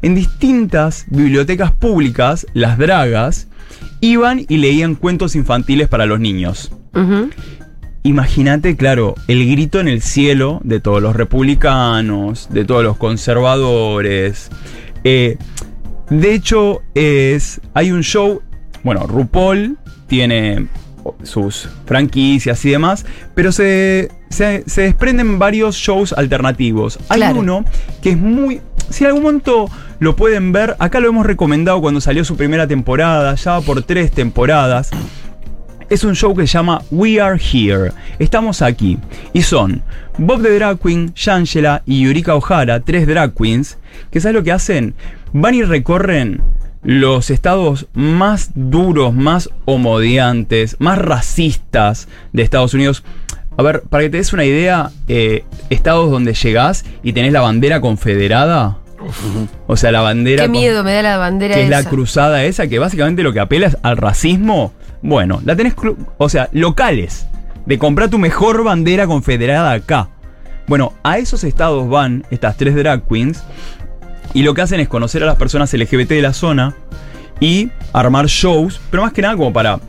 En 0.00 0.14
distintas 0.14 1.06
bibliotecas 1.08 1.72
públicas, 1.72 2.46
las 2.54 2.78
dragas 2.78 3.48
iban 4.00 4.44
y 4.48 4.58
leían 4.58 4.94
cuentos 4.94 5.34
infantiles 5.36 5.88
para 5.88 6.06
los 6.06 6.20
niños. 6.20 6.72
Imagínate, 8.04 8.76
claro, 8.76 9.14
el 9.28 9.48
grito 9.48 9.78
en 9.78 9.86
el 9.88 10.02
cielo 10.02 10.60
de 10.64 10.80
todos 10.80 11.00
los 11.00 11.14
republicanos, 11.14 12.48
de 12.50 12.64
todos 12.64 12.82
los 12.82 12.96
conservadores. 12.96 14.50
Eh, 15.04 15.36
de 16.10 16.34
hecho, 16.34 16.82
es. 16.94 17.60
Hay 17.74 17.92
un 17.92 18.02
show. 18.02 18.42
Bueno, 18.82 19.06
RuPaul 19.06 19.78
tiene 20.08 20.66
sus 21.22 21.68
franquicias 21.86 22.64
y 22.64 22.70
demás, 22.70 23.06
pero 23.34 23.50
se, 23.52 24.10
se, 24.30 24.64
se 24.66 24.82
desprenden 24.82 25.38
varios 25.38 25.76
shows 25.76 26.12
alternativos. 26.12 26.98
Hay 27.08 27.18
Claro. 27.18 27.38
uno 27.40 27.64
que 28.02 28.10
es 28.10 28.18
muy. 28.18 28.60
Si 28.90 29.04
en 29.04 29.08
algún 29.08 29.22
momento 29.22 29.70
lo 30.00 30.16
pueden 30.16 30.50
ver, 30.52 30.74
acá 30.80 30.98
lo 31.00 31.08
hemos 31.08 31.24
recomendado 31.24 31.80
cuando 31.80 32.00
salió 32.00 32.24
su 32.24 32.36
primera 32.36 32.66
temporada, 32.66 33.34
ya 33.36 33.52
va 33.52 33.60
por 33.60 33.82
tres 33.82 34.10
temporadas. 34.10 34.90
Es 35.92 36.04
un 36.04 36.14
show 36.16 36.34
que 36.34 36.46
se 36.46 36.54
llama 36.54 36.80
We 36.90 37.20
Are 37.20 37.38
Here. 37.38 37.92
Estamos 38.18 38.62
aquí. 38.62 38.98
Y 39.34 39.42
son 39.42 39.82
Bob 40.16 40.42
the 40.42 40.54
Drag 40.54 40.78
Queen, 40.78 41.12
Shangela 41.14 41.82
y 41.84 42.00
Yurika 42.04 42.34
O'Hara, 42.34 42.80
tres 42.80 43.06
drag 43.06 43.34
queens, 43.34 43.76
que 44.10 44.18
¿sabes 44.18 44.34
lo 44.36 44.42
que 44.42 44.52
hacen? 44.52 44.94
Van 45.34 45.54
y 45.54 45.62
recorren 45.64 46.40
los 46.82 47.28
estados 47.28 47.88
más 47.92 48.52
duros, 48.54 49.12
más 49.12 49.50
homodiantes, 49.66 50.76
más 50.78 50.96
racistas 50.96 52.08
de 52.32 52.42
Estados 52.42 52.72
Unidos. 52.72 53.04
A 53.58 53.62
ver, 53.62 53.82
para 53.82 54.04
que 54.04 54.08
te 54.10 54.16
des 54.16 54.32
una 54.32 54.46
idea, 54.46 54.90
eh, 55.08 55.44
estados 55.68 56.10
donde 56.10 56.32
llegás 56.32 56.86
y 57.02 57.12
tenés 57.12 57.32
la 57.34 57.42
bandera 57.42 57.82
confederada. 57.82 58.78
O 59.66 59.76
sea, 59.76 59.92
la 59.92 60.00
bandera... 60.00 60.44
Qué 60.44 60.48
con- 60.48 60.58
miedo 60.58 60.84
me 60.84 60.94
da 60.94 61.02
la 61.02 61.18
bandera 61.18 61.54
que 61.54 61.64
es 61.64 61.68
la 61.68 61.80
esa. 61.80 61.90
cruzada 61.90 62.44
esa, 62.44 62.66
que 62.68 62.78
básicamente 62.78 63.22
lo 63.22 63.34
que 63.34 63.40
apela 63.40 63.66
es 63.66 63.76
al 63.82 63.98
racismo. 63.98 64.72
Bueno, 65.02 65.40
la 65.44 65.56
tenés, 65.56 65.74
o 66.16 66.28
sea, 66.28 66.48
locales, 66.52 67.26
de 67.66 67.78
comprar 67.78 68.08
tu 68.08 68.18
mejor 68.18 68.62
bandera 68.64 69.06
confederada 69.06 69.72
acá. 69.72 70.08
Bueno, 70.66 70.92
a 71.02 71.18
esos 71.18 71.44
estados 71.44 71.88
van 71.88 72.24
estas 72.30 72.56
tres 72.56 72.74
drag 72.74 73.06
queens 73.08 73.42
y 74.32 74.42
lo 74.42 74.54
que 74.54 74.62
hacen 74.62 74.80
es 74.80 74.88
conocer 74.88 75.22
a 75.22 75.26
las 75.26 75.36
personas 75.36 75.72
LGBT 75.74 76.10
de 76.10 76.22
la 76.22 76.32
zona 76.32 76.74
y 77.40 77.70
armar 77.92 78.26
shows, 78.26 78.80
pero 78.90 79.02
más 79.02 79.12
que 79.12 79.22
nada 79.22 79.36
como 79.36 79.52
para 79.52 79.80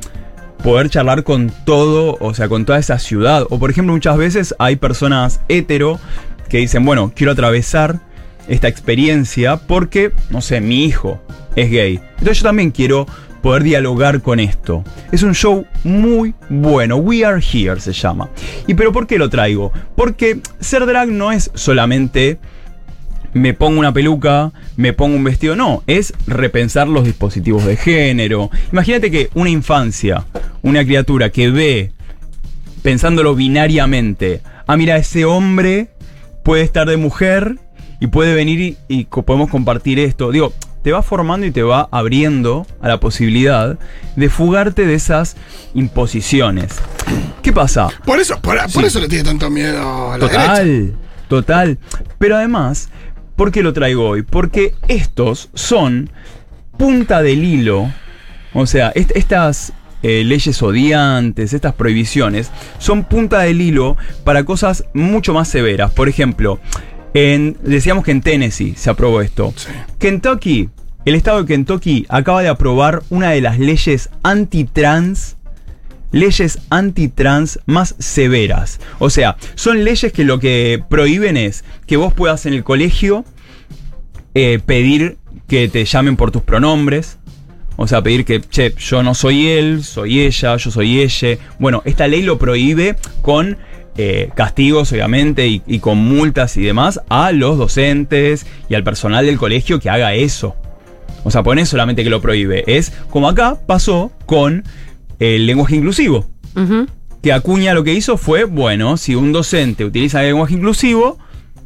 poder 0.64 0.90
charlar 0.90 1.24
con 1.24 1.52
todo, 1.66 2.18
o 2.20 2.34
sea, 2.34 2.50
con 2.50 2.66
toda 2.66 2.80
esa 2.80 2.98
ciudad. 2.98 3.46
O 3.50 3.60
por 3.60 3.70
ejemplo, 3.70 3.94
muchas 3.94 4.18
veces 4.18 4.56
hay 4.58 4.78
personas 4.78 5.42
hetero 5.48 6.00
que 6.50 6.58
dicen, 6.58 6.86
bueno, 6.86 7.12
quiero 7.16 7.34
atravesar 7.34 8.00
esta 8.48 8.68
experiencia 8.68 9.58
porque, 9.58 10.12
no 10.30 10.42
sé, 10.42 10.60
mi 10.62 10.86
hijo 10.86 11.22
es 11.56 11.70
gay. 11.70 12.00
Entonces 12.14 12.40
yo 12.40 12.44
también 12.44 12.72
quiero 12.72 13.06
poder 13.44 13.62
dialogar 13.62 14.22
con 14.22 14.40
esto. 14.40 14.86
Es 15.12 15.22
un 15.22 15.36
show 15.36 15.66
muy 15.84 16.34
bueno. 16.50 16.96
We 16.96 17.26
Are 17.26 17.42
Here 17.42 17.80
se 17.80 17.92
llama. 17.92 18.30
¿Y 18.68 18.74
pero 18.74 18.94
por 18.94 19.06
qué 19.06 19.20
lo 19.20 19.30
traigo? 19.30 19.72
Porque 19.96 20.40
ser 20.62 20.86
drag 20.86 21.10
no 21.10 21.32
es 21.32 21.52
solamente 21.54 22.40
me 23.34 23.54
pongo 23.54 23.80
una 23.80 23.92
peluca, 23.92 24.54
me 24.78 24.94
pongo 24.94 25.18
un 25.18 25.26
vestido. 25.26 25.58
No, 25.58 25.84
es 25.88 26.14
repensar 26.26 26.88
los 26.88 27.04
dispositivos 27.04 27.66
de 27.66 27.76
género. 27.76 28.50
Imagínate 28.72 29.12
que 29.12 29.30
una 29.34 29.50
infancia, 29.50 30.26
una 30.62 30.86
criatura 30.86 31.30
que 31.30 31.50
ve, 31.50 31.92
pensándolo 32.82 33.36
binariamente, 33.36 34.42
ah, 34.68 34.78
mira, 34.78 34.96
ese 34.96 35.26
hombre 35.26 35.90
puede 36.44 36.64
estar 36.64 36.88
de 36.88 36.96
mujer 36.96 37.58
y 38.00 38.08
puede 38.08 38.36
venir 38.36 38.62
y, 38.62 38.78
y 38.88 39.04
podemos 39.06 39.50
compartir 39.50 40.00
esto. 40.00 40.32
Digo, 40.32 40.54
te 40.84 40.92
va 40.92 41.02
formando 41.02 41.46
y 41.46 41.52
te 41.52 41.64
va 41.64 41.88
abriendo 41.92 42.68
a 42.82 42.88
la 42.90 43.00
posibilidad 43.00 43.78
de 44.16 44.30
fugarte 44.30 44.86
de 44.86 44.94
esas 44.96 45.36
imposiciones. 45.74 46.76
¿Qué 47.42 47.52
pasa? 47.54 47.90
Por 48.06 48.20
eso, 48.20 48.40
por, 48.42 48.58
eso 48.58 49.00
le 49.00 49.08
tiene 49.08 49.24
tanto 49.24 49.50
miedo 49.50 50.12
a 50.12 50.18
la 50.18 50.28
derecha. 50.28 50.42
Total, 50.48 50.96
total. 51.30 51.78
Pero 52.20 52.36
además, 52.38 52.90
¿por 53.36 53.52
qué 53.52 53.64
lo 53.64 53.74
traigo 53.74 54.08
hoy? 54.10 54.22
Porque 54.24 54.76
estos 54.88 55.50
son 55.54 56.10
punta 56.78 57.22
del 57.22 57.44
hilo. 57.44 57.92
O 58.54 58.66
sea, 58.66 58.90
est- 58.96 59.12
estas 59.16 59.74
eh, 60.04 60.24
leyes 60.26 60.62
odiantes, 60.62 61.54
estas 61.54 61.74
prohibiciones, 61.76 62.52
son 62.78 63.04
punta 63.06 63.40
del 63.40 63.62
hilo 63.62 63.96
para 64.26 64.44
cosas 64.44 64.84
mucho 64.94 65.34
más 65.34 65.48
severas. 65.48 65.92
Por 65.92 66.10
ejemplo, 66.10 66.60
en, 67.14 67.58
decíamos 67.62 68.04
que 68.04 68.12
en 68.12 68.22
Tennessee 68.22 68.74
se 68.76 68.90
aprobó 68.90 69.22
esto. 69.22 69.54
Sí. 69.56 69.70
Kentucky, 70.00 70.70
el 71.06 71.16
estado 71.16 71.42
de 71.42 71.48
Kentucky 71.48 72.06
acaba 72.10 72.42
de 72.42 72.50
aprobar 72.50 73.04
una 73.10 73.32
de 73.32 73.42
las 73.42 73.60
leyes 73.60 74.10
antitrans 74.24 75.38
leyes 76.14 76.60
antitrans 76.70 77.60
más 77.66 77.96
severas. 78.00 78.80
O 79.00 79.10
sea, 79.10 79.36
son 79.56 79.84
leyes 79.84 80.14
que 80.14 80.24
lo 80.24 80.40
que 80.40 80.82
prohíben 80.88 81.36
es 81.36 81.66
que 81.86 81.98
vos 81.98 82.14
puedas 82.14 82.46
en 82.46 82.54
el 82.54 82.64
colegio 82.64 83.26
eh, 84.36 84.60
pedir 84.66 85.18
que 85.48 85.68
te 85.68 85.84
llamen 85.84 86.16
por 86.16 86.32
tus 86.32 86.44
pronombres. 86.44 87.18
O 87.76 87.88
sea, 87.88 88.04
pedir 88.04 88.24
que, 88.24 88.40
che, 88.40 88.74
yo 88.78 89.02
no 89.02 89.16
soy 89.16 89.48
él, 89.48 89.84
soy 89.84 90.22
ella, 90.22 90.56
yo 90.56 90.72
soy 90.72 91.02
ella. 91.02 91.38
Bueno, 91.60 91.82
esta 91.84 92.08
ley 92.08 92.22
lo 92.22 92.38
prohíbe 92.38 92.96
con 93.24 93.58
eh, 93.98 94.30
castigos, 94.36 94.92
obviamente, 94.92 95.48
y, 95.48 95.62
y 95.68 95.80
con 95.80 95.98
multas 95.98 96.58
y 96.58 96.64
demás 96.64 97.00
a 97.10 97.32
los 97.32 97.58
docentes 97.58 98.46
y 98.70 98.76
al 98.76 98.84
personal 98.84 99.26
del 99.26 99.38
colegio 99.38 99.80
que 99.80 99.90
haga 99.90 100.14
eso. 100.14 100.56
O 101.24 101.32
sea, 101.32 101.44
pone 101.44 101.66
solamente 101.66 102.04
que 102.04 102.10
lo 102.10 102.22
prohíbe. 102.22 102.64
Es 102.68 102.92
como 103.10 103.30
acá 103.30 103.58
pasó 103.66 104.12
con 104.26 104.64
el 105.20 105.46
lenguaje 105.46 105.76
inclusivo. 105.76 106.26
Que 107.22 107.32
Acuña 107.32 107.74
lo 107.74 107.84
que 107.84 107.94
hizo 107.94 108.18
fue, 108.18 108.44
bueno, 108.44 108.98
si 108.98 109.16
un 109.16 109.32
docente 109.32 109.86
utiliza 109.86 110.22
el 110.22 110.28
lenguaje 110.28 110.56
inclusivo, 110.56 111.18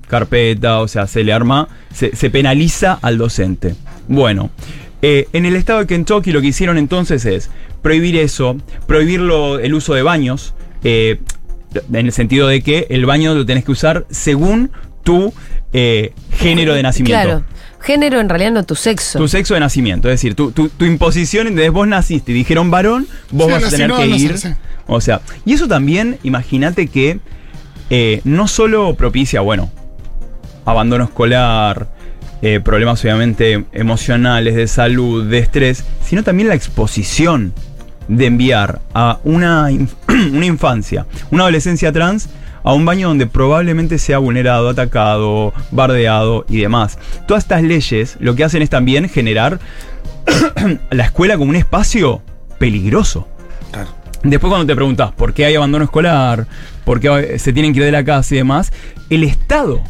carpeta, 0.07 0.79
o 0.79 0.87
sea, 0.87 1.07
se 1.07 1.23
le 1.23 1.33
arma, 1.33 1.67
se, 1.91 2.15
se 2.15 2.29
penaliza 2.29 2.99
al 3.01 3.17
docente. 3.17 3.75
Bueno, 4.07 4.51
eh, 5.01 5.27
en 5.33 5.45
el 5.45 5.55
estado 5.55 5.79
de 5.79 5.87
Kentucky 5.87 6.31
lo 6.31 6.41
que 6.41 6.47
hicieron 6.47 6.77
entonces 6.77 7.25
es 7.25 7.49
prohibir 7.81 8.15
eso, 8.17 8.57
prohibirlo 8.85 9.59
el 9.59 9.73
uso 9.73 9.93
de 9.93 10.03
baños, 10.03 10.53
eh, 10.83 11.19
en 11.73 12.05
el 12.05 12.11
sentido 12.11 12.47
de 12.47 12.61
que 12.61 12.87
el 12.89 13.05
baño 13.05 13.33
lo 13.33 13.45
tenés 13.45 13.63
que 13.65 13.71
usar 13.71 14.05
según 14.09 14.71
tu 15.03 15.33
eh, 15.73 16.13
género 16.31 16.73
de 16.73 16.83
nacimiento. 16.83 17.23
Claro. 17.23 17.43
Género 17.79 18.19
en 18.19 18.27
realidad 18.29 18.51
no 18.51 18.63
tu 18.63 18.75
sexo. 18.75 19.19
Tu 19.19 19.27
sexo 19.27 19.53
de 19.53 19.59
nacimiento, 19.59 20.09
es 20.09 20.13
decir, 20.13 20.33
tu, 20.35 20.51
tu, 20.51 20.67
tu 20.69 20.85
imposición, 20.85 21.47
entonces 21.47 21.71
vos 21.71 21.87
naciste 21.87 22.31
y 22.31 22.35
dijeron 22.35 22.71
varón, 22.71 23.07
vos 23.31 23.47
Sí, 23.47 23.53
vas 23.53 23.63
a 23.65 23.69
tener 23.69 23.87
no, 23.89 23.97
que 23.97 24.07
no 24.07 24.15
ir. 24.15 24.37
sí. 24.37 24.49
O 24.87 24.99
sea, 25.01 25.21
y 25.45 25.53
eso 25.53 25.67
también, 25.67 26.17
imagínate 26.23 26.87
que 26.87 27.19
eh, 27.89 28.21
no 28.23 28.47
solo 28.47 28.95
propicia, 28.95 29.41
bueno, 29.41 29.69
abandono 30.65 31.03
escolar, 31.03 31.87
eh, 32.41 32.59
problemas 32.59 33.03
obviamente 33.03 33.65
emocionales, 33.73 34.55
de 34.55 34.67
salud, 34.67 35.25
de 35.29 35.39
estrés, 35.39 35.83
sino 36.05 36.23
también 36.23 36.49
la 36.49 36.55
exposición 36.55 37.53
de 38.07 38.25
enviar 38.25 38.81
a 38.93 39.19
una, 39.23 39.69
una 40.07 40.45
infancia, 40.45 41.05
una 41.31 41.43
adolescencia 41.43 41.91
trans, 41.91 42.29
a 42.63 42.73
un 42.73 42.85
baño 42.85 43.07
donde 43.07 43.27
probablemente 43.27 43.97
sea 43.97 44.17
vulnerado, 44.17 44.69
atacado, 44.69 45.53
bardeado 45.71 46.45
y 46.49 46.57
demás. 46.57 46.99
Todas 47.25 47.43
estas 47.43 47.63
leyes 47.63 48.17
lo 48.19 48.35
que 48.35 48.43
hacen 48.43 48.61
es 48.61 48.69
también 48.69 49.07
generar 49.07 49.59
la 50.91 51.05
escuela 51.05 51.37
como 51.37 51.49
un 51.49 51.55
espacio 51.55 52.21
peligroso. 52.59 53.27
Claro. 53.71 53.89
Después 54.23 54.49
cuando 54.49 54.67
te 54.67 54.75
preguntas 54.75 55.11
por 55.13 55.33
qué 55.33 55.45
hay 55.45 55.55
abandono 55.55 55.85
escolar, 55.85 56.47
por 56.83 56.99
qué 56.99 57.39
se 57.39 57.53
tienen 57.53 57.71
que 57.71 57.79
ir 57.79 57.85
de 57.85 57.91
la 57.91 58.03
casa 58.03 58.33
y 58.35 58.39
demás, 58.39 58.73
el 59.09 59.23
Estado 59.23 59.81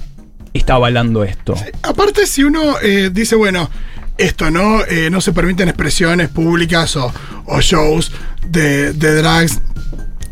está 0.53 0.75
avalando 0.75 1.23
esto. 1.23 1.55
Aparte, 1.81 2.27
si 2.27 2.43
uno 2.43 2.75
eh, 2.81 3.09
dice, 3.11 3.35
bueno, 3.35 3.69
esto 4.17 4.49
no, 4.51 4.83
Eh, 4.85 5.09
no 5.09 5.21
se 5.21 5.31
permiten 5.33 5.67
expresiones 5.69 6.29
públicas 6.29 6.95
o, 6.95 7.13
o 7.45 7.61
shows 7.61 8.11
de, 8.47 8.93
de 8.93 9.15
drags. 9.15 9.59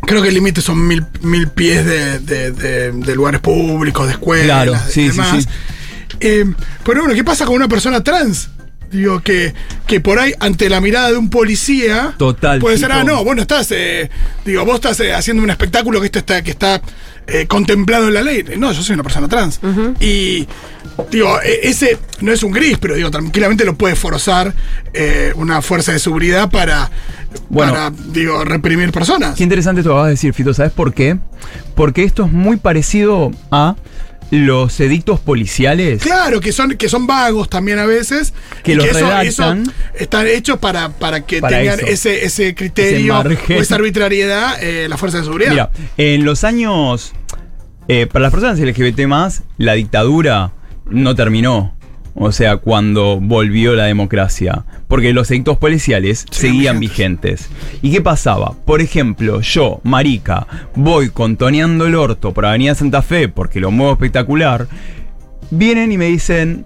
Creo 0.02 0.22
que 0.22 0.28
el 0.28 0.34
límite 0.34 0.60
son 0.60 0.86
mil, 0.86 1.04
mil 1.22 1.48
pies 1.48 1.84
de, 1.84 2.18
de- 2.20 2.50
de- 2.52 2.92
de 2.92 3.14
lugares 3.16 3.40
públicos, 3.40 4.06
de 4.06 4.12
escuelas, 4.12 4.64
Claro, 4.64 4.74
sí, 4.86 4.92
sí, 5.10 5.16
demás. 5.16 5.42
sí. 5.44 5.48
Eh, 6.20 6.44
pero 6.84 7.00
bueno, 7.00 7.14
¿qué 7.14 7.24
pasa 7.24 7.44
con 7.44 7.56
una 7.56 7.68
persona 7.68 8.02
trans? 8.04 8.50
Digo, 8.90 9.20
que, 9.20 9.52
que 9.88 10.00
por 10.00 10.20
ahí, 10.20 10.32
ante 10.38 10.68
la 10.70 10.80
mirada 10.80 11.10
de 11.10 11.16
un 11.16 11.28
policía, 11.28 12.14
Total, 12.16 12.60
puede 12.60 12.78
ser, 12.78 12.92
ah, 12.92 13.02
no, 13.02 13.24
vos 13.24 13.34
no 13.34 13.42
estás, 13.42 13.66
eh, 13.72 14.08
digo, 14.44 14.64
vos 14.64 14.76
estás 14.76 15.00
eh, 15.00 15.12
haciendo 15.12 15.42
un 15.42 15.50
espectáculo 15.50 15.98
que 16.00 16.06
esto 16.06 16.20
está, 16.20 16.40
que 16.42 16.52
está 16.52 16.80
eh, 17.26 17.46
contemplado 17.46 18.08
en 18.08 18.14
la 18.14 18.22
ley. 18.22 18.44
No, 18.58 18.72
yo 18.72 18.82
soy 18.82 18.94
una 18.94 19.02
persona 19.02 19.28
trans. 19.28 19.60
Y, 20.00 20.46
digo, 21.10 21.40
e- 21.42 21.68
ese 21.68 21.98
no 22.20 22.32
es 22.32 22.42
un 22.42 22.52
gris, 22.52 22.78
pero 22.78 22.94
digo, 22.94 23.10
tranquilamente 23.10 23.64
lo 23.64 23.74
puede 23.74 23.96
forzar 23.96 24.54
eh, 24.92 25.32
una 25.36 25.60
fuerza 25.62 25.92
de 25.92 25.98
seguridad 25.98 26.50
para, 26.50 26.90
Bueno. 27.48 27.72
para, 27.72 27.90
digo, 27.90 28.44
reprimir 28.44 28.92
personas. 28.92 29.34
Qué 29.36 29.42
interesante 29.42 29.80
esto 29.80 29.90
que 29.90 29.94
vas 29.96 30.06
a 30.06 30.10
decir, 30.10 30.32
Fito. 30.34 30.54
¿Sabes 30.54 30.72
por 30.72 30.94
qué? 30.94 31.18
Porque 31.74 32.04
esto 32.04 32.24
es 32.24 32.32
muy 32.32 32.56
parecido 32.56 33.30
a 33.50 33.76
los 34.30 34.78
edictos 34.80 35.20
policiales. 35.20 36.02
Claro, 36.02 36.40
que 36.40 36.52
son, 36.52 36.76
que 36.76 36.88
son 36.88 37.06
vagos 37.06 37.48
también 37.48 37.78
a 37.78 37.86
veces. 37.86 38.32
Que 38.64 38.72
y 38.72 38.74
los 38.74 38.86
eso, 38.86 38.94
redactan. 38.98 39.62
eso 39.62 39.72
están 39.94 40.26
hechos 40.26 40.58
para, 40.58 40.88
para 40.90 41.24
que 41.24 41.40
Para 41.40 41.58
tengan 41.58 41.78
eso. 41.80 41.88
ese, 41.88 42.24
ese 42.24 42.54
criterio 42.54 43.20
Ese 43.20 43.56
o 43.56 43.60
esa 43.62 43.74
arbitrariedad 43.76 44.62
eh, 44.62 44.88
la 44.88 44.96
fuerza 44.96 45.18
de 45.18 45.24
seguridad. 45.24 45.50
Mira, 45.50 45.70
en 45.96 46.24
los 46.24 46.44
años. 46.44 47.12
eh, 47.88 48.06
para 48.06 48.24
las 48.24 48.32
personas 48.32 48.58
LGBT, 48.58 49.00
la 49.58 49.74
dictadura 49.74 50.52
no 50.90 51.14
terminó. 51.14 51.74
O 52.18 52.32
sea, 52.32 52.56
cuando 52.56 53.20
volvió 53.20 53.74
la 53.74 53.84
democracia. 53.84 54.64
Porque 54.88 55.12
los 55.12 55.30
edictos 55.30 55.58
policiales 55.58 56.24
seguían 56.30 56.80
vigentes. 56.80 57.48
¿Y 57.82 57.92
qué 57.92 58.00
pasaba? 58.00 58.54
Por 58.64 58.80
ejemplo, 58.80 59.42
yo, 59.42 59.80
Marica, 59.84 60.46
voy 60.74 61.10
contoneando 61.10 61.86
el 61.86 61.94
orto 61.94 62.32
por 62.32 62.46
Avenida 62.46 62.74
Santa 62.74 63.02
Fe 63.02 63.28
porque 63.28 63.60
lo 63.60 63.70
muevo 63.70 63.92
espectacular. 63.92 64.66
Vienen 65.50 65.92
y 65.92 65.98
me 65.98 66.06
dicen 66.06 66.64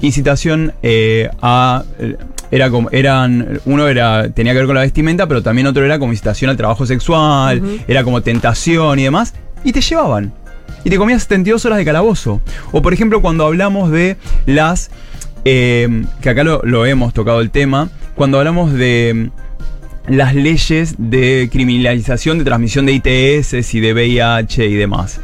incitación 0.00 0.72
eh, 0.82 1.28
a 1.42 1.84
eh, 1.98 2.16
era 2.50 2.70
como 2.70 2.90
eran 2.90 3.60
uno 3.64 3.88
era 3.88 4.28
tenía 4.30 4.52
que 4.52 4.58
ver 4.58 4.66
con 4.66 4.74
la 4.74 4.82
vestimenta 4.82 5.26
pero 5.26 5.42
también 5.42 5.66
otro 5.66 5.84
era 5.84 5.98
como 5.98 6.12
incitación 6.12 6.50
al 6.50 6.56
trabajo 6.56 6.84
sexual 6.84 7.62
era 7.86 8.02
como 8.04 8.20
tentación 8.20 8.98
y 8.98 9.04
demás 9.04 9.34
y 9.62 9.72
te 9.72 9.80
llevaban 9.80 10.32
y 10.84 10.90
te 10.90 10.96
comías 10.96 11.22
72 11.22 11.64
horas 11.64 11.78
de 11.78 11.84
calabozo 11.84 12.40
o 12.72 12.82
por 12.82 12.92
ejemplo 12.92 13.22
cuando 13.22 13.46
hablamos 13.46 13.90
de 13.90 14.16
las 14.46 14.90
eh, 15.44 16.04
que 16.20 16.30
acá 16.30 16.44
lo, 16.44 16.62
lo 16.62 16.86
hemos 16.86 17.12
tocado 17.12 17.40
el 17.40 17.50
tema 17.50 17.90
cuando 18.14 18.38
hablamos 18.38 18.72
de 18.72 19.30
mm, 20.08 20.14
las 20.14 20.34
leyes 20.34 20.94
de 20.98 21.48
criminalización 21.50 22.38
de 22.38 22.44
transmisión 22.44 22.86
de 22.86 22.92
ITS 22.92 23.74
y 23.74 23.80
de 23.80 23.92
VIH 23.94 24.66
y 24.66 24.74
demás 24.74 25.20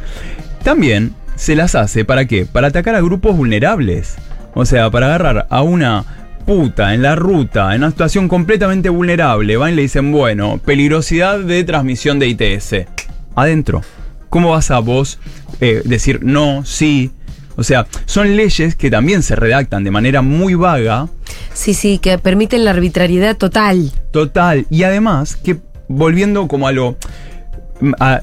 también 0.63 1.15
se 1.41 1.55
las 1.55 1.73
hace 1.73 2.05
para 2.05 2.25
qué? 2.25 2.45
Para 2.45 2.67
atacar 2.67 2.93
a 2.93 3.01
grupos 3.01 3.35
vulnerables. 3.35 4.15
O 4.53 4.63
sea, 4.63 4.91
para 4.91 5.07
agarrar 5.07 5.47
a 5.49 5.61
una 5.63 6.05
puta 6.45 6.93
en 6.93 7.01
la 7.01 7.15
ruta, 7.15 7.73
en 7.73 7.81
una 7.81 7.89
situación 7.89 8.27
completamente 8.27 8.89
vulnerable, 8.89 9.57
van 9.57 9.73
y 9.73 9.75
le 9.75 9.81
dicen, 9.83 10.11
bueno, 10.11 10.59
peligrosidad 10.63 11.39
de 11.39 11.63
transmisión 11.63 12.19
de 12.19 12.27
ITS. 12.27 12.85
Adentro. 13.35 13.81
¿Cómo 14.31 14.49
vas 14.49 14.71
a 14.71 14.79
vos 14.79 15.19
eh, 15.59 15.83
decir 15.85 16.23
no, 16.23 16.65
sí? 16.65 17.11
O 17.57 17.63
sea, 17.63 17.85
son 18.05 18.35
leyes 18.35 18.75
que 18.75 18.89
también 18.89 19.21
se 19.21 19.35
redactan 19.35 19.83
de 19.83 19.91
manera 19.91 20.23
muy 20.23 20.55
vaga, 20.55 21.07
Sí, 21.53 21.73
sí, 21.73 21.97
que 21.99 22.17
permiten 22.17 22.63
la 22.65 22.71
arbitrariedad 22.71 23.37
total. 23.37 23.91
Total. 24.11 24.65
Y 24.69 24.83
además, 24.83 25.35
que 25.35 25.57
volviendo 25.87 26.47
como 26.47 26.67
a 26.67 26.71
lo. 26.71 26.97
a- 27.99 28.21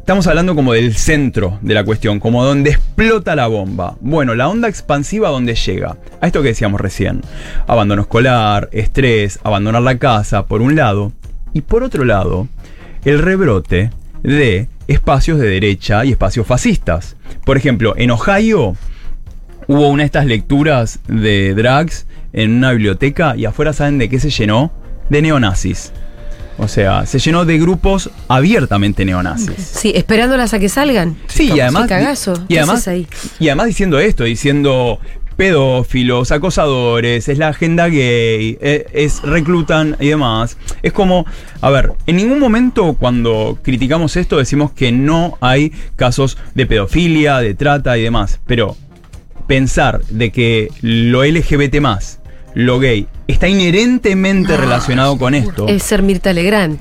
estamos 0.00 0.26
hablando 0.26 0.54
como 0.54 0.72
del 0.74 0.94
centro 0.96 1.58
de 1.62 1.72
la 1.72 1.82
cuestión, 1.84 2.20
como 2.20 2.44
donde 2.44 2.70
explota 2.70 3.34
la 3.36 3.46
bomba. 3.46 3.96
Bueno, 4.00 4.34
la 4.34 4.48
onda 4.48 4.68
expansiva 4.68 5.30
donde 5.30 5.54
llega. 5.54 5.96
A 6.20 6.26
esto 6.26 6.42
que 6.42 6.48
decíamos 6.48 6.80
recién. 6.80 7.22
Abandono 7.66 8.02
escolar, 8.02 8.68
estrés, 8.72 9.38
abandonar 9.44 9.82
la 9.82 9.98
casa, 9.98 10.46
por 10.46 10.60
un 10.60 10.74
lado. 10.76 11.12
Y 11.54 11.60
por 11.62 11.82
otro 11.84 12.04
lado, 12.04 12.48
el 13.04 13.18
rebrote 13.20 13.90
de 14.24 14.68
espacios 14.88 15.38
de 15.38 15.48
derecha 15.48 16.04
y 16.04 16.10
espacios 16.10 16.46
fascistas. 16.46 17.16
Por 17.44 17.56
ejemplo, 17.56 17.94
en 17.96 18.10
Ohio 18.10 18.74
hubo 19.68 19.88
una 19.88 20.02
de 20.02 20.06
estas 20.06 20.26
lecturas 20.26 20.98
de 21.06 21.54
drags 21.54 22.06
en 22.32 22.50
una 22.52 22.72
biblioteca 22.72 23.36
y 23.36 23.44
afuera 23.44 23.72
saben 23.72 23.98
de 23.98 24.08
qué 24.08 24.18
se 24.18 24.30
llenó? 24.30 24.72
De 25.08 25.22
neonazis. 25.22 25.92
O 26.56 26.68
sea, 26.68 27.04
se 27.06 27.18
llenó 27.18 27.44
de 27.44 27.58
grupos 27.58 28.10
abiertamente 28.28 29.04
neonazis. 29.04 29.56
Sí, 29.58 29.92
esperándolas 29.94 30.54
a 30.54 30.58
que 30.58 30.68
salgan. 30.68 31.16
Sí, 31.26 31.50
y 31.52 31.60
además, 31.60 31.88
cagazo. 31.88 32.34
y 32.48 32.54
¿Qué 32.54 32.58
además, 32.58 32.76
haces 32.76 32.88
ahí? 32.88 33.06
y 33.40 33.48
además 33.48 33.66
diciendo 33.66 33.98
esto, 33.98 34.24
diciendo 34.24 35.00
pedófilos, 35.36 36.32
acosadores, 36.32 37.28
es 37.28 37.38
la 37.38 37.48
agenda 37.48 37.88
gay, 37.88 38.58
e- 38.60 38.86
es, 38.92 39.22
reclutan 39.22 39.96
y 40.00 40.08
demás. 40.08 40.56
Es 40.82 40.92
como, 40.92 41.26
a 41.60 41.70
ver, 41.70 41.92
en 42.06 42.16
ningún 42.16 42.38
momento 42.38 42.94
cuando 42.94 43.58
criticamos 43.62 44.16
esto 44.16 44.38
decimos 44.38 44.72
que 44.72 44.92
no 44.92 45.38
hay 45.40 45.72
casos 45.96 46.38
de 46.54 46.66
pedofilia, 46.66 47.38
de 47.38 47.54
trata 47.54 47.96
y 47.98 48.02
demás, 48.02 48.40
pero 48.46 48.76
pensar 49.46 50.02
de 50.06 50.30
que 50.30 50.68
lo 50.80 51.24
LGBT 51.24 51.80
más, 51.80 52.20
lo 52.54 52.78
gay, 52.78 53.06
está 53.26 53.48
inherentemente 53.48 54.52
No, 54.52 54.58
relacionado 54.58 55.16
con 55.18 55.34
esto. 55.34 55.66
Es 55.68 55.82
ser 55.82 56.02
Mirta 56.02 56.32
Legrand. 56.32 56.78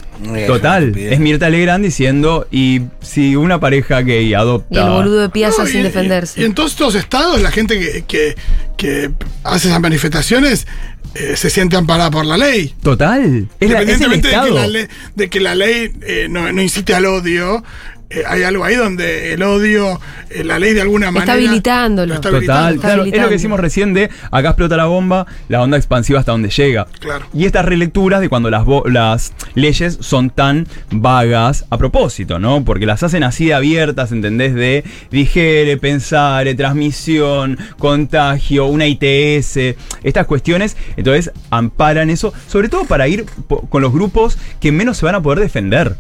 Total, 0.48 0.98
es 0.98 1.20
Mirta 1.20 1.50
Legrand 1.50 1.84
diciendo, 1.84 2.48
y 2.52 2.82
si 3.02 3.36
una 3.36 3.60
pareja 3.60 4.02
gay 4.02 4.34
adopta... 4.34 4.80
Y 4.82 4.84
el 4.84 4.90
boludo 4.90 5.22
de 5.22 5.30
Piazza 5.30 5.64
No, 5.64 5.68
sin 5.70 5.82
y- 5.82 5.84
defenderse. 5.84 6.40
Y, 6.40 6.44
y 6.44 6.46
en 6.46 6.54
todos 6.54 6.72
estos 6.72 6.96
estados, 6.96 7.42
la 7.42 7.52
gente 7.52 7.80
que, 7.80 8.04
que, 8.08 8.36
que 8.78 9.12
hace 9.44 9.68
esas 9.70 9.80
manifestaciones 9.80 10.68
eh, 11.16 11.36
se 11.36 11.50
siente 11.50 11.76
amparada 11.78 12.10
por 12.12 12.26
la 12.26 12.38
ley. 12.38 12.74
Total, 12.82 13.48
es, 13.60 13.70
la- 13.70 13.82
es 13.82 13.90
el 14.02 14.02
Independientemente 14.04 14.28
de 14.30 14.34
que 14.42 14.52
la 14.52 14.68
ley, 14.68 14.88
de 15.16 15.30
que 15.30 15.40
la 15.40 15.56
ley 15.56 15.92
eh, 16.02 16.28
no, 16.30 16.52
no 16.52 16.62
incite 16.62 16.94
al 16.96 17.06
odio, 17.06 17.64
eh, 18.10 18.24
hay 18.28 18.44
algo 18.44 18.64
ahí 18.64 18.76
donde 18.76 19.34
el 19.34 19.42
odio, 19.44 20.00
eh, 20.30 20.44
la 20.44 20.60
ley 20.60 20.74
de 20.74 20.82
alguna 20.82 21.08
Está 21.08 21.20
manera. 21.20 21.34
habilitándolo. 21.34 22.08
lo 22.08 22.14
está 22.16 22.30
Total, 22.30 22.36
habilitando. 22.68 22.82
claro, 22.82 23.06
es 23.06 23.22
lo 23.22 23.28
que 23.28 23.34
decimos 23.36 23.60
recién 23.60 23.94
de 23.94 24.10
acá 24.32 24.50
explota 24.50 24.76
la 24.78 24.86
bomba, 24.86 25.26
la 25.50 25.62
onda 25.62 25.78
expansiva 25.78 26.20
hasta 26.20 26.33
donde 26.34 26.50
llega. 26.50 26.86
Claro. 27.00 27.25
Y 27.34 27.46
estas 27.46 27.66
relecturas 27.66 28.22
de 28.22 28.30
cuando 28.30 28.50
las, 28.50 29.34
leyes 29.56 29.98
son 30.02 30.30
tan 30.30 30.68
vagas 30.92 31.66
a 31.70 31.78
propósito, 31.78 32.40
¿no? 32.40 32.63
Porque 32.66 32.86
las 32.86 33.04
hacen 33.04 33.24
así 33.24 33.46
de 33.48 33.54
abiertas, 33.54 34.12
¿entendés? 34.12 34.54
De 34.54 34.84
digere, 35.12 35.78
pensar, 35.78 36.48
transmisión, 36.56 37.58
contagio, 37.78 38.66
una 38.66 38.86
ITS, 38.88 39.75
estas 40.04 40.25
cuestiones. 40.28 40.75
Entonces 40.98 41.32
amparan 41.50 42.10
eso, 42.10 42.34
sobre 42.48 42.70
todo 42.70 42.86
para 42.86 43.08
ir 43.08 43.25
con 43.70 43.82
los 43.82 43.94
grupos 43.94 44.38
que 44.60 44.72
menos 44.72 44.98
se 44.98 45.06
van 45.06 45.16
a 45.16 45.22
poder 45.22 45.40
defender. 45.40 45.96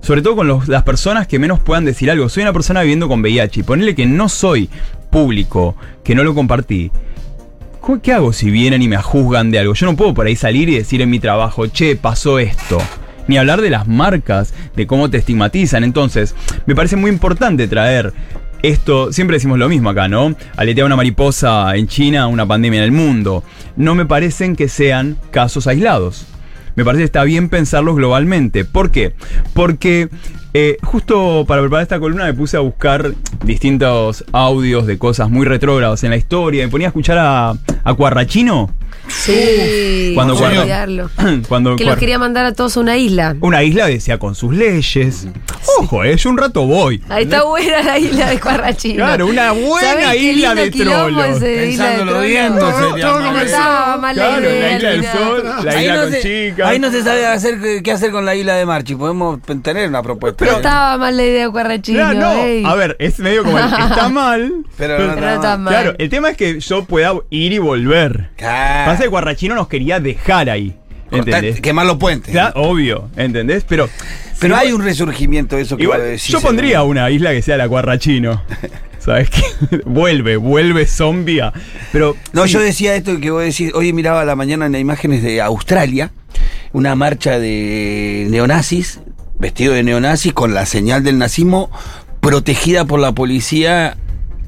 Sobre 0.00 0.22
todo 0.22 0.36
con 0.36 0.46
los- 0.46 0.68
las 0.68 0.84
personas 0.84 1.26
que 1.26 1.38
menos 1.38 1.58
puedan 1.58 1.84
decir 1.84 2.10
algo. 2.10 2.28
Soy 2.28 2.42
una 2.44 2.52
persona 2.52 2.82
viviendo 2.82 3.08
con 3.08 3.20
VIH 3.20 3.60
y 3.60 3.62
ponerle 3.64 3.94
que 3.96 4.06
no 4.06 4.28
soy 4.28 4.70
público, 5.10 5.74
que 6.04 6.14
no 6.14 6.22
lo 6.22 6.34
compartí. 6.34 6.90
¿Cómo- 7.86 8.02
¿Qué 8.02 8.12
hago 8.12 8.32
si 8.32 8.50
vienen 8.50 8.82
y 8.82 8.88
me 8.88 8.96
juzgan 8.96 9.52
de 9.52 9.60
algo? 9.60 9.74
Yo 9.74 9.86
no 9.86 9.94
puedo 9.94 10.12
por 10.12 10.26
ahí 10.26 10.34
salir 10.34 10.68
y 10.68 10.74
decir 10.74 11.02
en 11.02 11.08
mi 11.08 11.20
trabajo, 11.20 11.68
che, 11.68 11.94
pasó 11.94 12.40
esto. 12.40 12.78
Ni 13.28 13.38
hablar 13.38 13.60
de 13.62 13.70
las 13.70 13.86
marcas, 13.86 14.52
de 14.74 14.88
cómo 14.88 15.08
te 15.08 15.18
estigmatizan. 15.18 15.84
Entonces, 15.84 16.34
me 16.66 16.74
parece 16.74 16.96
muy 16.96 17.12
importante 17.12 17.68
traer 17.68 18.12
esto. 18.62 19.12
Siempre 19.12 19.36
decimos 19.36 19.60
lo 19.60 19.68
mismo 19.68 19.88
acá, 19.90 20.08
¿no? 20.08 20.34
Aletea 20.56 20.84
una 20.84 20.96
mariposa 20.96 21.76
en 21.76 21.86
China, 21.86 22.26
una 22.26 22.44
pandemia 22.44 22.78
en 22.78 22.84
el 22.86 22.90
mundo. 22.92 23.44
No 23.76 23.94
me 23.94 24.04
parecen 24.04 24.56
que 24.56 24.68
sean 24.68 25.16
casos 25.30 25.68
aislados 25.68 26.26
me 26.76 26.84
parece 26.84 27.00
que 27.00 27.06
está 27.06 27.24
bien 27.24 27.48
pensarlos 27.48 27.96
globalmente. 27.96 28.64
¿Por 28.64 28.90
qué? 28.90 29.14
Porque 29.54 30.08
eh, 30.54 30.78
justo 30.82 31.44
para 31.46 31.60
preparar 31.60 31.82
esta 31.82 31.98
columna 31.98 32.24
me 32.24 32.34
puse 32.34 32.56
a 32.56 32.60
buscar 32.60 33.12
distintos 33.44 34.24
audios 34.32 34.86
de 34.86 34.98
cosas 34.98 35.28
muy 35.28 35.44
retrógradas 35.44 36.04
en 36.04 36.10
la 36.10 36.16
historia. 36.16 36.64
Me 36.64 36.70
ponía 36.70 36.86
a 36.86 36.90
escuchar 36.90 37.18
a, 37.18 37.54
a 37.84 37.94
Cuarrachino. 37.94 38.70
Sí, 39.08 40.12
Cuando 40.14 40.34
no 40.34 40.40
Cuarra- 40.40 40.60
olvidarlo. 40.60 41.10
cuando 41.48 41.76
Que 41.76 41.84
los 41.84 41.96
quería 41.96 42.18
mandar 42.18 42.44
a 42.46 42.52
todos 42.54 42.76
a 42.76 42.80
una 42.80 42.96
isla. 42.96 43.36
Una 43.40 43.62
isla 43.62 43.86
decía 43.86 44.18
con 44.18 44.34
sus 44.34 44.54
leyes. 44.54 45.26
Ojo, 45.78 46.04
eh, 46.04 46.16
yo 46.16 46.30
un 46.30 46.38
rato 46.38 46.66
voy. 46.66 47.02
Ahí 47.08 47.24
está 47.24 47.44
buena 47.44 47.82
la 47.82 47.98
isla 47.98 48.30
de 48.30 48.40
Cuarrachino. 48.40 49.04
Claro, 49.04 49.26
una 49.26 49.52
buena 49.52 49.88
¿Sabés 49.92 50.08
qué 50.10 50.16
isla 50.32 50.54
de 50.54 50.70
trolos. 50.70 51.38
Pensándolo 51.38 52.20
bien, 52.22 52.54
No 52.56 53.38
estaba 53.40 53.96
mal 53.98 54.16
la 54.16 54.26
Claro, 54.26 54.50
idea, 54.50 54.68
la 54.70 54.76
isla 54.76 54.90
del 54.90 55.04
sol, 55.04 55.42
la 55.64 55.72
ahí, 55.72 55.84
isla 55.84 55.94
no 55.96 56.02
con 56.02 56.12
se, 56.12 56.20
chicas. 56.50 56.68
ahí 56.68 56.78
no 56.78 56.90
se 56.90 57.02
sabe 57.02 57.26
hacer, 57.26 57.82
qué- 57.82 57.92
hacer 57.92 58.10
con 58.10 58.24
la 58.24 58.34
isla 58.34 58.54
de 58.56 58.66
Marchi. 58.66 58.94
Podemos 58.94 59.38
tener 59.62 59.88
una 59.88 60.02
propuesta. 60.02 60.44
No 60.44 60.50
estaba 60.52 60.96
mal 60.98 61.16
la 61.16 61.24
idea 61.24 61.44
de 61.46 61.50
Cuarrachino. 61.52 61.98
Claro, 61.98 62.18
no. 62.18 62.42
ey. 62.44 62.64
A 62.64 62.74
ver, 62.74 62.96
es 62.98 63.18
medio 63.18 63.44
como 63.44 63.58
el, 63.58 63.64
está 63.64 64.08
mal. 64.10 64.52
Pero 64.76 64.98
no 64.98 65.14
Pero 65.14 65.20
no 65.26 65.34
está 65.34 65.56
mal. 65.56 65.72
Claro, 65.74 65.94
el 65.98 66.08
tema 66.10 66.30
es 66.30 66.36
que 66.36 66.60
yo 66.60 66.84
pueda 66.84 67.14
ir 67.30 67.52
y 67.52 67.58
volver. 67.58 68.30
Claro. 68.36 68.85
Pasa 68.90 69.02
que 69.02 69.08
Guarrachino 69.08 69.54
nos 69.54 69.68
quería 69.68 70.00
dejar 70.00 70.48
ahí. 70.50 70.74
¿Entendés? 71.10 71.60
quemar 71.60 71.86
los 71.86 71.96
puentes. 71.98 72.34
Obvio, 72.54 73.08
¿entendés? 73.16 73.64
Pero. 73.68 73.88
Pero 74.40 74.54
si 74.56 74.60
hay 74.60 74.72
vos- 74.72 74.80
un 74.80 74.84
resurgimiento 74.84 75.56
de 75.56 75.62
eso 75.62 75.76
que 75.76 75.84
Igual, 75.84 76.02
decís, 76.02 76.26
yo 76.28 76.38
¿no? 76.38 76.42
pondría 76.46 76.82
una 76.82 77.08
isla 77.10 77.30
que 77.30 77.42
sea 77.42 77.56
la 77.56 77.66
Guarrachino. 77.66 78.42
¿Sabes 78.98 79.30
qué? 79.30 79.42
vuelve, 79.86 80.36
vuelve 80.36 80.84
zombia. 80.86 81.52
Pero. 81.92 82.16
No, 82.32 82.46
sí, 82.46 82.54
yo 82.54 82.60
decía 82.60 82.96
esto 82.96 83.20
que 83.20 83.30
vos 83.30 83.42
decís, 83.44 83.70
hoy 83.74 83.92
miraba 83.92 84.22
a 84.22 84.24
la 84.24 84.34
mañana 84.34 84.66
en 84.66 84.72
las 84.72 84.80
imágenes 84.80 85.22
de 85.22 85.40
Australia, 85.40 86.10
una 86.72 86.96
marcha 86.96 87.38
de 87.38 88.26
neonazis, 88.28 89.00
vestido 89.38 89.74
de 89.74 89.84
neonazis, 89.84 90.32
con 90.32 90.54
la 90.54 90.66
señal 90.66 91.04
del 91.04 91.18
nazismo, 91.18 91.70
protegida 92.20 92.84
por 92.84 92.98
la 92.98 93.12
policía 93.12 93.96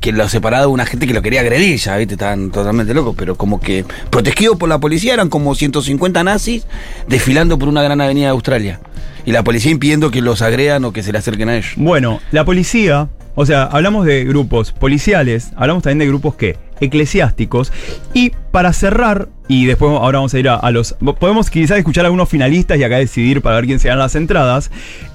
que 0.01 0.13
lo 0.13 0.29
separaba 0.29 0.63
de 0.63 0.69
una 0.69 0.87
gente 0.87 1.07
que 1.07 1.15
lo 1.15 1.23
quería 1.23 1.41
agredir, 1.41 1.79
ya, 1.79 1.97
viste, 1.97 2.15
estaban 2.15 2.51
totalmente 2.51 2.95
locos, 2.95 3.15
pero 3.17 3.37
como 3.37 3.61
que 3.61 3.85
protegidos 4.11 4.57
por 4.57 4.69
la 4.69 4.79
policía 4.79 5.15
eran 5.15 5.29
como 5.29 5.55
150 5.55 6.25
nazis 6.25 6.67
desfilando 7.09 7.59
por 7.59 7.69
una 7.69 7.83
gran 7.83 8.01
avenida 8.01 8.27
de 8.27 8.33
Australia. 8.33 8.81
Y 9.25 9.33
la 9.33 9.45
policía 9.45 9.71
impidiendo 9.71 10.11
que 10.11 10.23
los 10.23 10.41
agredan 10.41 10.85
o 10.85 10.93
que 10.93 11.03
se 11.03 11.13
le 11.13 11.19
acerquen 11.19 11.49
a 11.49 11.57
ellos. 11.57 11.73
Bueno, 11.77 12.21
la 12.31 12.45
policía. 12.45 13.09
O 13.35 13.47
sea, 13.47 13.65
hablamos 13.65 14.05
de 14.05 14.25
grupos 14.25 14.73
policiales, 14.73 15.51
hablamos 15.55 15.85
también 15.85 15.99
de 16.01 16.07
grupos 16.09 16.35
que 16.35 16.57
eclesiásticos. 16.81 17.73
Y 18.15 18.31
para 18.51 18.73
cerrar, 18.73 19.29
y 19.47 19.67
después 19.67 19.93
ahora 19.93 20.19
vamos 20.19 20.35
a 20.35 20.39
ir 20.39 20.49
a, 20.49 20.71
los. 20.71 20.97
Podemos 21.21 21.51
quizás 21.51 21.79
escuchar 21.79 22.05
a 22.05 22.09
algunos 22.09 22.29
finalistas 22.29 22.79
y 22.79 22.85
acá 22.85 22.97
decidir 22.97 23.43
para 23.43 23.57
ver 23.57 23.67
quién 23.67 23.79
se 23.79 23.89
dan 23.89 23.99
las 23.99 24.15
entradas. 24.17 24.71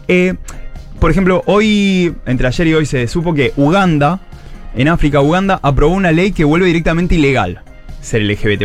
Eh, 0.08 0.36
por 1.00 1.12
ejemplo, 1.12 1.44
hoy, 1.48 2.16
entre 2.26 2.48
ayer 2.48 2.68
y 2.68 2.74
hoy, 2.76 2.86
se 2.86 3.08
supo 3.08 3.34
que 3.34 3.52
Uganda, 3.58 4.22
en 4.76 4.88
África, 4.88 5.22
Uganda, 5.22 5.60
aprobó 5.62 5.94
una 5.96 6.12
ley 6.12 6.32
que 6.32 6.44
vuelve 6.44 6.68
directamente 6.68 7.16
ilegal 7.16 7.62
ser 8.02 8.22
LGBT. 8.24 8.64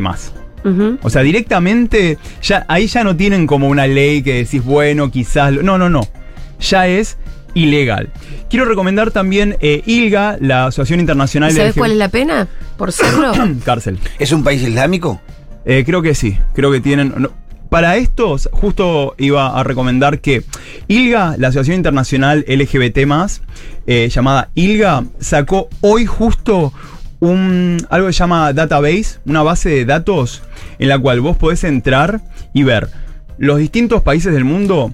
Ujú. 0.64 0.98
O 1.02 1.10
sea, 1.10 1.22
directamente, 1.22 2.18
ya, 2.42 2.64
ahí 2.68 2.86
ya 2.88 3.04
no 3.04 3.14
tienen 3.16 3.46
como 3.46 3.68
una 3.68 3.86
ley 3.86 4.22
que 4.22 4.34
decís, 4.34 4.64
bueno, 4.64 5.10
quizás. 5.10 5.52
lo- 5.52 5.62
No, 5.62 5.78
no, 5.78 5.88
no. 5.88 6.00
Ya 6.60 6.88
es 6.88 7.16
ilegal. 7.54 8.08
Quiero 8.50 8.64
recomendar 8.64 9.10
también 9.10 9.56
eh, 9.60 9.82
ILGA, 9.86 10.36
la 10.40 10.66
Asociación 10.66 11.00
Internacional 11.00 11.50
¿Y 11.50 11.54
¿Sabes 11.54 11.68
LGBT 11.70 11.78
cuál 11.78 11.90
es 11.92 11.96
la 11.98 12.08
pena? 12.08 12.48
Por 12.76 12.92
serlo. 12.92 13.32
Cárcel. 13.64 13.98
¿Es 14.18 14.32
un 14.32 14.42
país 14.42 14.62
islámico? 14.62 15.20
Eh, 15.64 15.84
creo 15.86 16.02
que 16.02 16.14
sí, 16.14 16.36
creo 16.54 16.72
que 16.72 16.80
tienen... 16.80 17.14
no, 17.16 17.30
para 17.68 17.96
estos, 17.98 18.48
justo 18.50 19.14
iba 19.18 19.58
a 19.58 19.62
recomendar 19.62 20.20
que 20.20 20.42
ILGA, 20.88 21.36
la 21.38 21.48
Asociación 21.48 21.76
Internacional 21.76 22.44
LGBT, 22.48 23.04
eh, 23.90 24.10
llamada 24.10 24.50
ILGA, 24.54 25.04
sacó 25.18 25.70
hoy 25.80 26.04
justo 26.04 26.74
un, 27.20 27.78
algo 27.88 28.08
que 28.08 28.12
se 28.12 28.18
llama 28.18 28.52
database, 28.52 29.18
una 29.24 29.42
base 29.42 29.70
de 29.70 29.86
datos 29.86 30.42
en 30.78 30.90
la 30.90 30.98
cual 30.98 31.20
vos 31.20 31.38
podés 31.38 31.64
entrar 31.64 32.20
y 32.52 32.64
ver 32.64 32.90
los 33.38 33.58
distintos 33.58 34.02
países 34.02 34.34
del 34.34 34.44
mundo, 34.44 34.92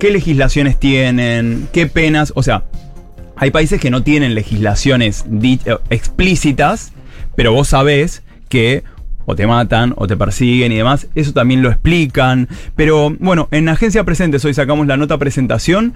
qué 0.00 0.10
legislaciones 0.10 0.76
tienen, 0.80 1.68
qué 1.72 1.86
penas, 1.86 2.32
o 2.34 2.42
sea, 2.42 2.64
hay 3.36 3.52
países 3.52 3.80
que 3.80 3.90
no 3.90 4.02
tienen 4.02 4.34
legislaciones 4.34 5.24
eh, 5.40 5.76
explícitas, 5.90 6.92
pero 7.36 7.52
vos 7.52 7.68
sabés 7.68 8.24
que 8.48 8.82
o 9.24 9.36
te 9.36 9.46
matan 9.46 9.94
o 9.96 10.06
te 10.06 10.16
persiguen 10.16 10.72
y 10.72 10.76
demás. 10.76 11.06
Eso 11.14 11.32
también 11.32 11.62
lo 11.62 11.70
explican. 11.70 12.48
Pero 12.76 13.14
bueno, 13.18 13.48
en 13.50 13.68
Agencia 13.68 14.04
Presentes 14.04 14.44
hoy 14.44 14.54
sacamos 14.54 14.86
la 14.86 14.96
nota 14.96 15.18
presentación. 15.18 15.94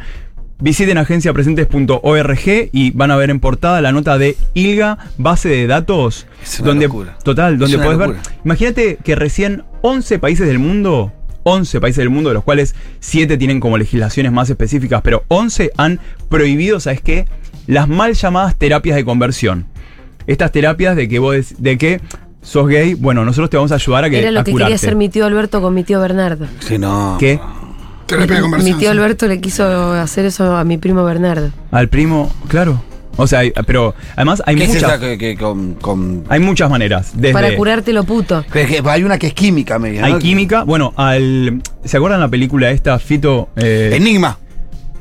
Visiten 0.59 0.97
agenciapresentes.org 0.97 2.69
y 2.73 2.91
van 2.93 3.11
a 3.11 3.17
ver 3.17 3.31
en 3.31 3.41
portada 3.41 3.81
la 3.83 3.93
nota 3.93 4.17
de 4.17 4.37
ILGA, 4.55 4.97
base 5.19 5.49
de 5.51 5.67
datos. 5.67 6.27
Es 6.43 6.61
una 6.61 6.69
donde, 6.69 6.87
locura. 6.87 7.19
Total, 7.23 7.55
Es 7.55 7.59
donde 7.61 7.77
podés 7.79 7.99
ver. 7.99 8.09
locura. 8.09 8.23
Imagínate 8.45 8.97
que 9.05 9.15
recién 9.17 9.65
11 9.83 10.19
países 10.19 10.47
del 10.47 10.59
mundo, 10.59 11.13
11 11.43 11.81
países 11.81 11.99
del 11.99 12.09
mundo, 12.11 12.31
de 12.31 12.35
los 12.35 12.45
cuales 12.45 12.75
7 13.01 13.37
tienen 13.37 13.61
como 13.61 13.77
legislaciones 13.77 14.33
más 14.33 14.49
específicas, 14.49 15.03
pero 15.03 15.25
11 15.29 15.73
han 15.77 16.01
prohibido, 16.31 16.81
¿sabes 16.81 17.03
qué? 17.03 17.27
Las 17.67 17.87
mal 17.89 18.15
llamadas 18.15 18.57
terapias 18.57 18.97
de 18.97 19.05
conversión. 19.05 19.67
Estas 20.27 20.53
terapias 20.53 20.97
de 20.97 21.07
que 21.09 21.19
vos 21.19 21.37
de 21.59 21.77
que 21.79 22.01
sos 22.41 22.67
gay, 22.67 22.95
bueno, 22.95 23.25
nosotros 23.25 23.51
te 23.51 23.57
vamos 23.59 23.73
a 23.73 23.75
ayudar 23.77 24.05
a 24.05 24.11
que 24.11 24.21
Era 24.21 24.31
lo 24.31 24.41
a 24.41 24.45
que 24.45 24.53
curarte. 24.53 24.65
quería 24.69 24.77
hacer 24.77 24.97
mi 24.97 25.09
tío 25.09 25.27
Alberto 25.27 25.61
con 25.61 25.75
mi 25.75 25.85
tío 25.85 26.01
Bernardo. 26.01 26.47
Sí, 26.61 26.79
no. 26.79 27.17
¿Qué? 27.21 27.39
Terapia 28.07 28.41
de 28.41 28.49
Mi 28.63 28.75
tío. 28.75 28.91
Alberto 28.91 29.27
le 29.27 29.41
quiso 29.41 29.93
hacer 29.93 30.27
eso 30.27 30.57
a 30.57 30.65
mi 30.65 30.79
primo 30.79 31.05
Bernardo. 31.05 31.51
Al 31.71 31.89
primo, 31.89 32.33
claro. 32.49 32.81
O 33.19 33.27
sea, 33.27 33.39
hay- 33.41 33.53
pero 33.67 33.95
además 34.15 34.43
hay 34.45 34.57
¿Qué 34.57 34.65
es 34.65 34.69
muchas 34.75 34.83
esa 34.91 35.01
que, 35.01 35.17
que 35.17 35.37
con, 35.39 35.75
con- 35.77 36.25
hay 36.29 36.39
muchas 36.39 36.69
maneras. 36.71 37.13
Desde 37.15 37.33
Para 37.33 37.55
curarte 37.57 37.93
lo 37.95 38.05
puto. 38.05 38.45
que- 38.53 38.67
que 38.67 38.83
hay 38.85 39.05
una 39.05 39.19
que 39.19 39.29
es 39.29 39.33
química, 39.35 39.79
media, 39.79 40.05
hay 40.05 40.13
¿no? 40.13 40.19
química, 40.19 40.65
bueno, 40.65 40.93
al 40.97 41.63
¿se 41.85 41.97
acuerdan 41.97 42.21
la 42.21 42.29
película 42.29 42.71
esta 42.71 42.99
Fito 42.99 43.49
eh, 43.57 43.91
Enigma. 43.95 44.39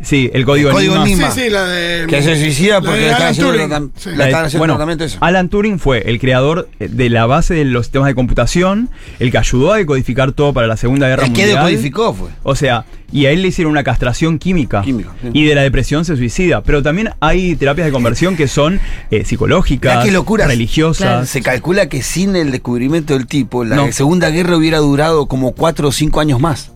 Sí, 0.06 0.30
el 0.34 0.46
código, 0.46 0.70
El 0.70 0.76
código 0.76 0.96
Enigma. 0.96 1.26
Enigma. 1.26 1.32
Sí, 1.32 1.42
sí, 1.42 1.50
la 1.50 1.66
de. 1.66 2.06
Que 2.08 2.22
se 2.22 2.40
suicida 2.40 2.76
la 2.76 2.82
porque 2.82 3.00
de 3.00 3.06
le 3.08 3.12
están 3.12 3.22
Alan 3.24 3.32
haciendo, 3.32 3.54
tratam- 3.54 3.92
Sí. 3.98 4.10
La- 4.16 4.26
están 4.28 4.46
haciendo 4.46 4.60
bueno, 4.60 4.74
tratamiento 4.76 5.04
eso. 5.04 5.18
Alan 5.22 5.50
Turing 5.50 5.80
fue 5.80 6.04
el 6.10 6.20
creador 6.20 6.70
eh, 6.80 6.88
de 6.92 7.10
la 7.10 7.26
base 7.26 7.54
de 7.56 7.66
los 7.66 7.88
sistemas 7.88 8.08
de 8.08 8.16
computación, 8.16 8.90
el 9.20 9.32
que 9.32 9.38
ayudó 9.40 9.74
a 9.74 9.78
decodificar 9.78 10.32
todo 10.32 10.54
para 10.54 10.68
la 10.68 10.78
Segunda 10.78 11.08
Guerra 11.08 11.26
El 11.26 11.34
que 11.34 11.42
Mundial. 11.42 11.66
decodificó 11.66 12.14
fue. 12.14 12.30
O 12.44 12.56
sea, 12.56 12.86
y 13.12 13.26
a 13.26 13.32
él 13.32 13.42
le 13.42 13.48
hicieron 13.48 13.72
una 13.72 13.84
castración 13.84 14.38
química. 14.40 14.82
Química, 14.84 15.10
sí. 15.22 15.30
Y 15.34 15.46
de 15.46 15.56
la 15.56 15.62
depresión 15.64 16.06
se 16.06 16.16
suicida. 16.18 16.62
Pero 16.62 16.84
también 16.84 17.10
hay 17.20 17.56
terapias 17.56 17.86
de 17.88 17.92
conversión 17.92 18.36
que 18.36 18.48
son 18.48 18.80
eh, 19.10 19.26
psicológicas, 19.26 20.06
qué 20.06 20.12
locura. 20.12 20.46
religiosas. 20.48 21.28
Se 21.30 21.42
calcula 21.42 21.88
que 21.90 22.02
sin 22.04 22.36
el 22.36 22.52
descubrimiento 22.52 23.14
del 23.14 23.26
tipo, 23.26 23.64
la 23.64 23.76
No. 23.76 23.92
Segunda 23.92 24.30
Guerra 24.30 24.56
hubiera 24.58 24.78
durado 24.80 25.26
como 25.28 25.54
cuatro 25.54 25.88
o 25.88 25.92
cinco 25.92 26.20
años 26.20 26.40
más. 26.40 26.72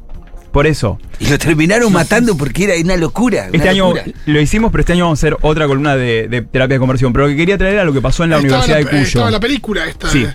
Por 0.51 0.65
eso, 0.65 0.97
Y 1.19 1.27
lo 1.27 1.37
terminaron 1.37 1.91
matando 1.93 2.35
porque 2.35 2.63
era 2.63 2.73
una 2.83 2.97
locura. 2.97 3.45
una 3.49 3.57
este 3.57 3.69
año 3.69 3.85
locura. 3.93 4.05
lo 4.25 4.41
hicimos, 4.41 4.71
pero 4.71 4.79
este 4.81 4.93
año 4.93 5.05
vamos 5.05 5.19
a 5.19 5.27
hacer 5.27 5.37
otra 5.41 5.67
columna 5.67 5.95
de, 5.95 6.27
de 6.27 6.41
terapia 6.41 6.75
de 6.75 6.79
conversión. 6.79 7.13
Pero 7.13 7.25
lo 7.25 7.31
que 7.31 7.37
quería 7.37 7.57
traer 7.57 7.75
era 7.75 7.83
lo 7.83 7.93
que 7.93 8.01
pasó 8.01 8.23
en 8.23 8.31
la 8.31 8.37
Estaba 8.37 8.63
Universidad 8.63 8.79
la- 8.79 8.83
de 8.85 8.89
Cuyo. 8.89 9.07
Estaba 9.07 9.31
la 9.31 9.39
película 9.39 9.85
esta. 9.87 10.09
Sí. 10.09 10.25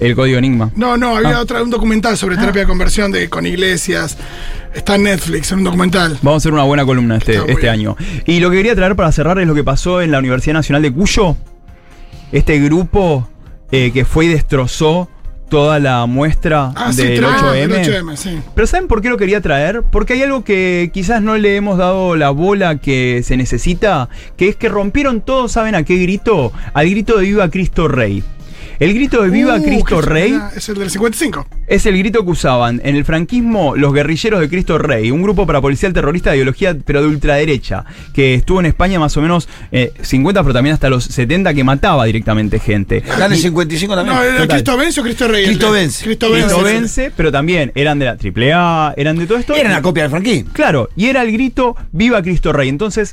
El 0.00 0.14
código 0.16 0.38
Enigma. 0.38 0.70
No, 0.76 0.96
no, 0.96 1.16
había 1.16 1.36
Ah. 1.36 1.40
otra, 1.40 1.62
un 1.62 1.70
documental 1.70 2.16
sobre 2.18 2.36
terapia 2.36 2.62
de 2.62 2.66
conversión 2.68 3.10
de, 3.12 3.28
con 3.28 3.46
iglesias. 3.46 4.16
Está 4.74 4.96
en 4.96 5.04
Netflix, 5.04 5.52
en 5.52 5.58
un 5.58 5.64
documental. 5.64 6.18
Vamos 6.22 6.34
a 6.34 6.42
hacer 6.42 6.52
una 6.52 6.64
buena 6.64 6.84
columna 6.84 7.16
este, 7.16 7.40
este 7.48 7.70
año. 7.70 7.96
Y 8.26 8.40
lo 8.40 8.50
que 8.50 8.56
quería 8.56 8.74
traer 8.74 8.96
para 8.96 9.10
cerrar 9.12 9.38
es 9.38 9.46
lo 9.46 9.54
que 9.54 9.62
pasó 9.64 10.02
en 10.02 10.10
la 10.10 10.18
Universidad 10.18 10.54
Nacional 10.54 10.82
de 10.82 10.92
Cuyo. 10.92 11.36
Este 12.32 12.58
grupo 12.60 13.28
eh, 13.70 13.90
que 13.92 14.04
fue 14.04 14.26
y 14.26 14.28
destrozó 14.28 15.08
toda 15.48 15.78
la 15.78 16.06
muestra 16.06 16.72
Ah, 16.74 16.92
sí, 16.92 17.02
del 17.02 17.20
tremendo, 17.20 17.52
8M. 17.52 17.68
del 17.68 18.04
8M, 18.04 18.16
sí. 18.16 18.38
Pero 18.54 18.66
¿saben 18.66 18.88
por 18.88 19.02
qué 19.02 19.08
lo 19.10 19.16
quería 19.16 19.40
traer? 19.40 19.82
Porque 19.82 20.14
hay 20.14 20.22
algo 20.22 20.42
que 20.44 20.90
quizás 20.92 21.22
no 21.22 21.36
le 21.36 21.56
hemos 21.56 21.78
dado 21.78 22.16
la 22.16 22.30
bola 22.30 22.78
que 22.78 23.22
se 23.24 23.36
necesita, 23.36 24.08
que 24.36 24.48
es 24.48 24.56
que 24.56 24.68
rompieron 24.68 25.20
todos, 25.20 25.52
¿saben 25.52 25.74
a 25.74 25.82
qué 25.84 25.96
grito? 25.96 26.52
Al 26.72 26.88
grito 26.90 27.16
de 27.18 27.24
Viva 27.24 27.48
Cristo 27.50 27.88
Rey. 27.88 28.24
El 28.80 28.94
grito 28.94 29.22
de 29.22 29.30
Viva 29.30 29.56
Uh, 29.56 29.62
Cristo 29.62 30.00
Rey 30.00 30.36
Es 30.56 30.68
el 30.68 30.74
del 30.76 30.90
55. 30.90 31.46
es 31.66 31.86
el 31.86 31.96
grito 31.96 32.24
que 32.24 32.30
usaban 32.30 32.80
en 32.84 32.96
el 32.96 33.04
franquismo 33.04 33.76
los 33.76 33.92
guerrilleros 33.92 34.40
de 34.40 34.48
Cristo 34.48 34.78
Rey, 34.78 35.10
un 35.10 35.22
grupo 35.22 35.46
parapolicial 35.46 35.92
terrorista 35.92 36.30
de 36.30 36.36
ideología 36.36 36.76
pero 36.84 37.00
de 37.02 37.08
ultraderecha, 37.08 37.84
que 38.12 38.34
estuvo 38.34 38.60
en 38.60 38.66
España 38.66 38.98
más 38.98 39.16
o 39.16 39.22
menos 39.22 39.48
eh, 39.72 39.92
50, 40.02 40.42
pero 40.42 40.52
también 40.52 40.74
hasta 40.74 40.88
los 40.90 41.04
70, 41.04 41.54
que 41.54 41.64
mataba 41.64 42.04
directamente 42.04 42.58
gente. 42.58 43.02
Acá 43.08 43.26
en 43.26 43.32
el 43.32 43.38
55 43.38 43.94
también. 43.94 44.16
No, 44.16 44.22
¿era 44.22 44.32
total. 44.38 44.48
Cristo 44.48 44.76
vence 44.76 45.00
o 45.00 45.02
Cristo 45.04 45.28
Rey? 45.28 45.44
Cristo 45.46 45.70
vence. 45.70 46.04
Cristo 46.04 46.62
vence, 46.62 47.12
pero 47.16 47.30
también 47.30 47.72
eran 47.74 47.98
de 47.98 48.06
la 48.06 48.12
AAA, 48.12 48.94
eran 48.96 49.16
de 49.18 49.26
todo 49.26 49.38
esto. 49.38 49.54
Era 49.54 49.70
una 49.70 49.82
copia 49.82 50.02
del 50.02 50.10
franquismo. 50.10 50.50
Claro, 50.52 50.88
y 50.96 51.06
era 51.06 51.22
el 51.22 51.32
grito 51.32 51.76
Viva 51.92 52.22
Cristo 52.22 52.52
Rey. 52.52 52.68
Entonces, 52.68 53.12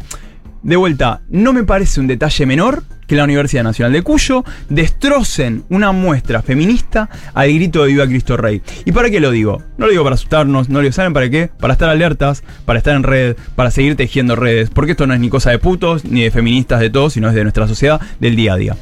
de 0.63 0.75
vuelta, 0.75 1.21
no 1.29 1.53
me 1.53 1.63
parece 1.63 1.99
un 1.99 2.07
detalle 2.07 2.45
menor 2.45 2.83
que 3.07 3.15
la 3.15 3.25
Universidad 3.25 3.63
Nacional 3.63 3.91
de 3.91 4.03
Cuyo 4.03 4.45
destrocen 4.69 5.65
una 5.69 5.91
muestra 5.91 6.41
feminista 6.41 7.09
al 7.33 7.51
grito 7.53 7.81
de 7.83 7.87
Viva 7.89 8.05
Cristo 8.05 8.37
Rey. 8.37 8.61
¿Y 8.85 8.91
para 8.93 9.09
qué 9.09 9.19
lo 9.19 9.31
digo? 9.31 9.61
No 9.77 9.85
lo 9.85 9.91
digo 9.91 10.03
para 10.03 10.15
asustarnos, 10.15 10.69
no 10.69 10.75
lo 10.75 10.83
digo, 10.83 10.93
¿saben 10.93 11.13
para 11.13 11.29
qué? 11.29 11.49
Para 11.59 11.73
estar 11.73 11.89
alertas, 11.89 12.43
para 12.65 12.79
estar 12.79 12.95
en 12.95 13.03
red, 13.03 13.35
para 13.55 13.69
seguir 13.69 13.95
tejiendo 13.97 14.35
redes, 14.35 14.69
porque 14.69 14.91
esto 14.91 15.07
no 15.07 15.13
es 15.13 15.19
ni 15.19 15.29
cosa 15.29 15.49
de 15.51 15.59
putos, 15.59 16.05
ni 16.05 16.21
de 16.23 16.31
feministas, 16.31 16.79
de 16.79 16.89
todos, 16.89 17.13
sino 17.13 17.27
es 17.27 17.35
de 17.35 17.43
nuestra 17.43 17.67
sociedad, 17.67 17.99
del 18.19 18.35
día 18.35 18.53
a 18.53 18.57
día. 18.57 18.77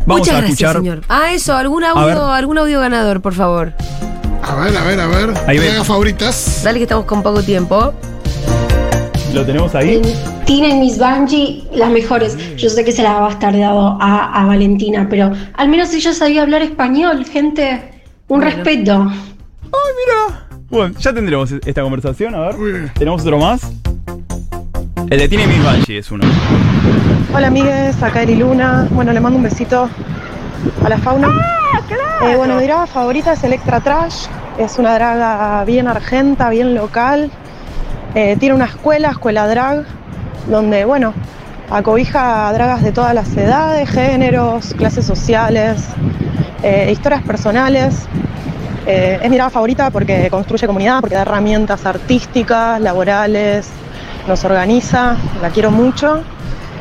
Vamos 0.00 0.18
Muchas 0.20 0.34
a 0.34 0.38
gracias, 0.38 0.60
escuchar. 0.60 0.76
señor. 0.76 1.00
Ah, 1.08 1.32
eso, 1.32 1.56
algún 1.56 1.84
audio, 1.84 2.26
algún 2.26 2.58
audio 2.58 2.80
ganador, 2.80 3.22
por 3.22 3.34
favor. 3.34 3.72
A 4.42 4.54
ver, 4.56 4.76
a 4.76 4.84
ver, 4.84 5.00
a 5.00 5.06
ver. 5.06 5.32
Ahí 5.46 5.58
ven. 5.58 5.84
favoritas. 5.84 6.60
Dale 6.64 6.78
que 6.78 6.82
estamos 6.84 7.06
con 7.06 7.22
poco 7.22 7.42
tiempo. 7.42 7.94
¿Lo 9.32 9.46
tenemos 9.46 9.74
ahí? 9.74 10.00
Tina 10.44 10.68
y 10.68 10.78
Miss 10.78 10.98
Bungie, 10.98 11.64
las 11.72 11.90
mejores. 11.90 12.36
Yo 12.56 12.68
sé 12.68 12.84
que 12.84 12.92
se 12.92 13.02
la 13.02 13.14
va 13.20 13.28
a 13.28 13.30
estar 13.30 13.56
dado 13.58 13.96
a, 14.00 14.42
a 14.42 14.46
Valentina, 14.46 15.06
pero 15.08 15.32
al 15.54 15.68
menos 15.68 15.92
ella 15.94 16.12
sabía 16.12 16.42
hablar 16.42 16.60
español, 16.62 17.24
gente. 17.24 18.02
Un 18.28 18.40
Bueno. 18.40 18.44
respeto. 18.44 18.92
¡Ay, 19.02 19.70
mira! 19.72 20.46
Bueno, 20.68 20.94
ya 20.98 21.12
tendremos 21.14 21.52
esta 21.52 21.82
conversación, 21.82 22.34
a 22.34 22.40
ver. 22.50 22.90
¿Tenemos 22.94 23.22
otro 23.22 23.38
más? 23.38 23.62
El 25.10 25.18
de 25.18 25.28
Tiny 25.28 25.46
Miss 25.46 25.64
Banshee 25.64 25.96
es 25.98 26.10
uno. 26.10 26.24
Hola 27.34 27.46
amigues, 27.46 28.02
acá 28.02 28.22
Eri 28.22 28.36
Luna. 28.36 28.86
Bueno, 28.90 29.12
le 29.12 29.20
mando 29.20 29.38
un 29.38 29.42
besito 29.44 29.88
a 30.84 30.88
la 30.88 30.98
fauna. 30.98 31.28
Eh, 32.22 32.36
bueno, 32.36 32.56
mi 32.56 32.64
draga 32.64 32.86
favorita 32.86 33.32
es 33.32 33.42
Electra 33.44 33.80
Trash. 33.80 34.26
Es 34.58 34.78
una 34.78 34.94
draga 34.94 35.64
bien 35.64 35.88
argenta, 35.88 36.50
bien 36.50 36.74
local. 36.74 37.30
Eh, 38.14 38.36
tiene 38.38 38.54
una 38.54 38.66
escuela, 38.66 39.10
escuela 39.10 39.46
drag, 39.48 39.84
donde, 40.48 40.84
bueno, 40.84 41.14
acobija 41.70 42.48
a 42.48 42.52
dragas 42.52 42.82
de 42.82 42.92
todas 42.92 43.14
las 43.14 43.34
edades, 43.36 43.88
géneros, 43.88 44.74
clases 44.76 45.06
sociales, 45.06 45.82
eh, 46.62 46.90
historias 46.92 47.22
personales. 47.22 47.94
Eh, 48.86 49.18
es 49.22 49.30
mi 49.30 49.36
draga 49.36 49.50
favorita 49.50 49.90
porque 49.90 50.28
construye 50.30 50.66
comunidad, 50.66 51.00
porque 51.00 51.14
da 51.14 51.22
herramientas 51.22 51.86
artísticas, 51.86 52.80
laborales, 52.80 53.68
nos 54.28 54.44
organiza, 54.44 55.16
la 55.40 55.48
quiero 55.50 55.70
mucho, 55.70 56.22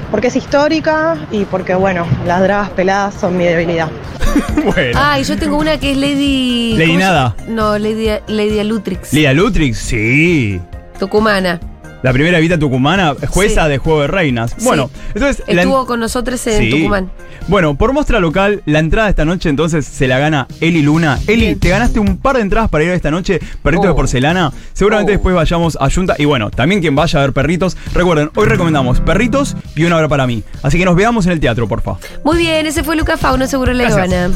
porque 0.09 0.27
es 0.27 0.35
histórica 0.35 1.15
y 1.31 1.45
porque, 1.45 1.75
bueno, 1.75 2.05
las 2.25 2.41
dragas 2.41 2.71
peladas 2.71 3.13
son 3.15 3.37
mi 3.37 3.45
debilidad. 3.45 3.87
bueno. 4.65 4.99
Ah, 4.99 5.19
y 5.19 5.23
yo 5.23 5.37
tengo 5.37 5.57
una 5.57 5.77
que 5.79 5.91
es 5.91 5.97
Lady. 5.97 6.73
Lady 6.73 6.87
¿cómo 6.87 6.99
se- 6.99 7.05
Nada. 7.05 7.35
No, 7.47 7.77
Lady, 7.77 8.09
Lady 8.27 8.59
Alutrix. 8.59 9.13
Lía 9.13 9.33
Lutrix, 9.33 9.77
sí. 9.77 10.59
Tucumana. 11.01 11.59
La 12.03 12.11
primera 12.13 12.39
evita 12.39 12.57
tucumana, 12.57 13.13
jueza 13.29 13.65
Sí. 13.65 13.69
de 13.69 13.77
Juego 13.77 14.01
de 14.01 14.07
Reinas. 14.07 14.55
Bueno, 14.63 14.89
Sí. 14.91 15.01
entonces. 15.13 15.43
la- 15.47 15.61
Estuvo 15.61 15.85
con 15.85 15.99
nosotros 15.99 16.45
en 16.47 16.59
Sí. 16.63 16.69
Tucumán. 16.71 17.11
Bueno, 17.47 17.75
por 17.75 17.91
muestra 17.93 18.19
local, 18.19 18.61
la 18.65 18.79
entrada 18.79 19.07
esta 19.09 19.23
noche 19.25 19.49
entonces 19.49 19.85
se 19.85 20.07
la 20.07 20.17
gana 20.17 20.47
Eli 20.61 20.81
Luna. 20.81 21.19
Eli, 21.27 21.41
Bien. 21.47 21.59
te 21.59 21.69
ganaste 21.69 21.99
un 21.99 22.17
par 22.17 22.37
de 22.37 22.41
entradas 22.43 22.69
para 22.71 22.83
ir 22.83 22.91
esta 22.91 23.11
noche, 23.11 23.39
perrito 23.61 23.83
de 23.83 23.89
Oh. 23.89 23.95
porcelana. 23.95 24.51
Seguramente 24.73 25.11
Oh. 25.11 25.15
después 25.15 25.35
vayamos 25.35 25.77
a 25.79 25.89
Junta. 25.91 26.15
Y 26.17 26.25
bueno, 26.25 26.49
también 26.49 26.81
quien 26.81 26.95
vaya 26.95 27.19
a 27.19 27.21
ver 27.23 27.33
perritos. 27.33 27.77
Recuerden, 27.93 28.31
hoy 28.35 28.47
recomendamos 28.47 28.99
perritos 28.99 29.55
y 29.75 29.83
una 29.83 29.97
hora 29.97 30.07
para 30.07 30.25
mí. 30.25 30.43
Así 30.63 30.79
que 30.79 30.85
nos 30.85 30.95
veamos 30.95 31.25
en 31.27 31.33
el 31.33 31.39
teatro, 31.39 31.67
porfa. 31.67 31.97
Muy 32.23 32.37
bien, 32.37 32.65
ese 32.65 32.83
fue 32.83 32.95
Lucas 32.95 33.19
Fauno, 33.19 33.45
seguro 33.47 33.73
le 33.73 33.87
gana. 33.87 34.29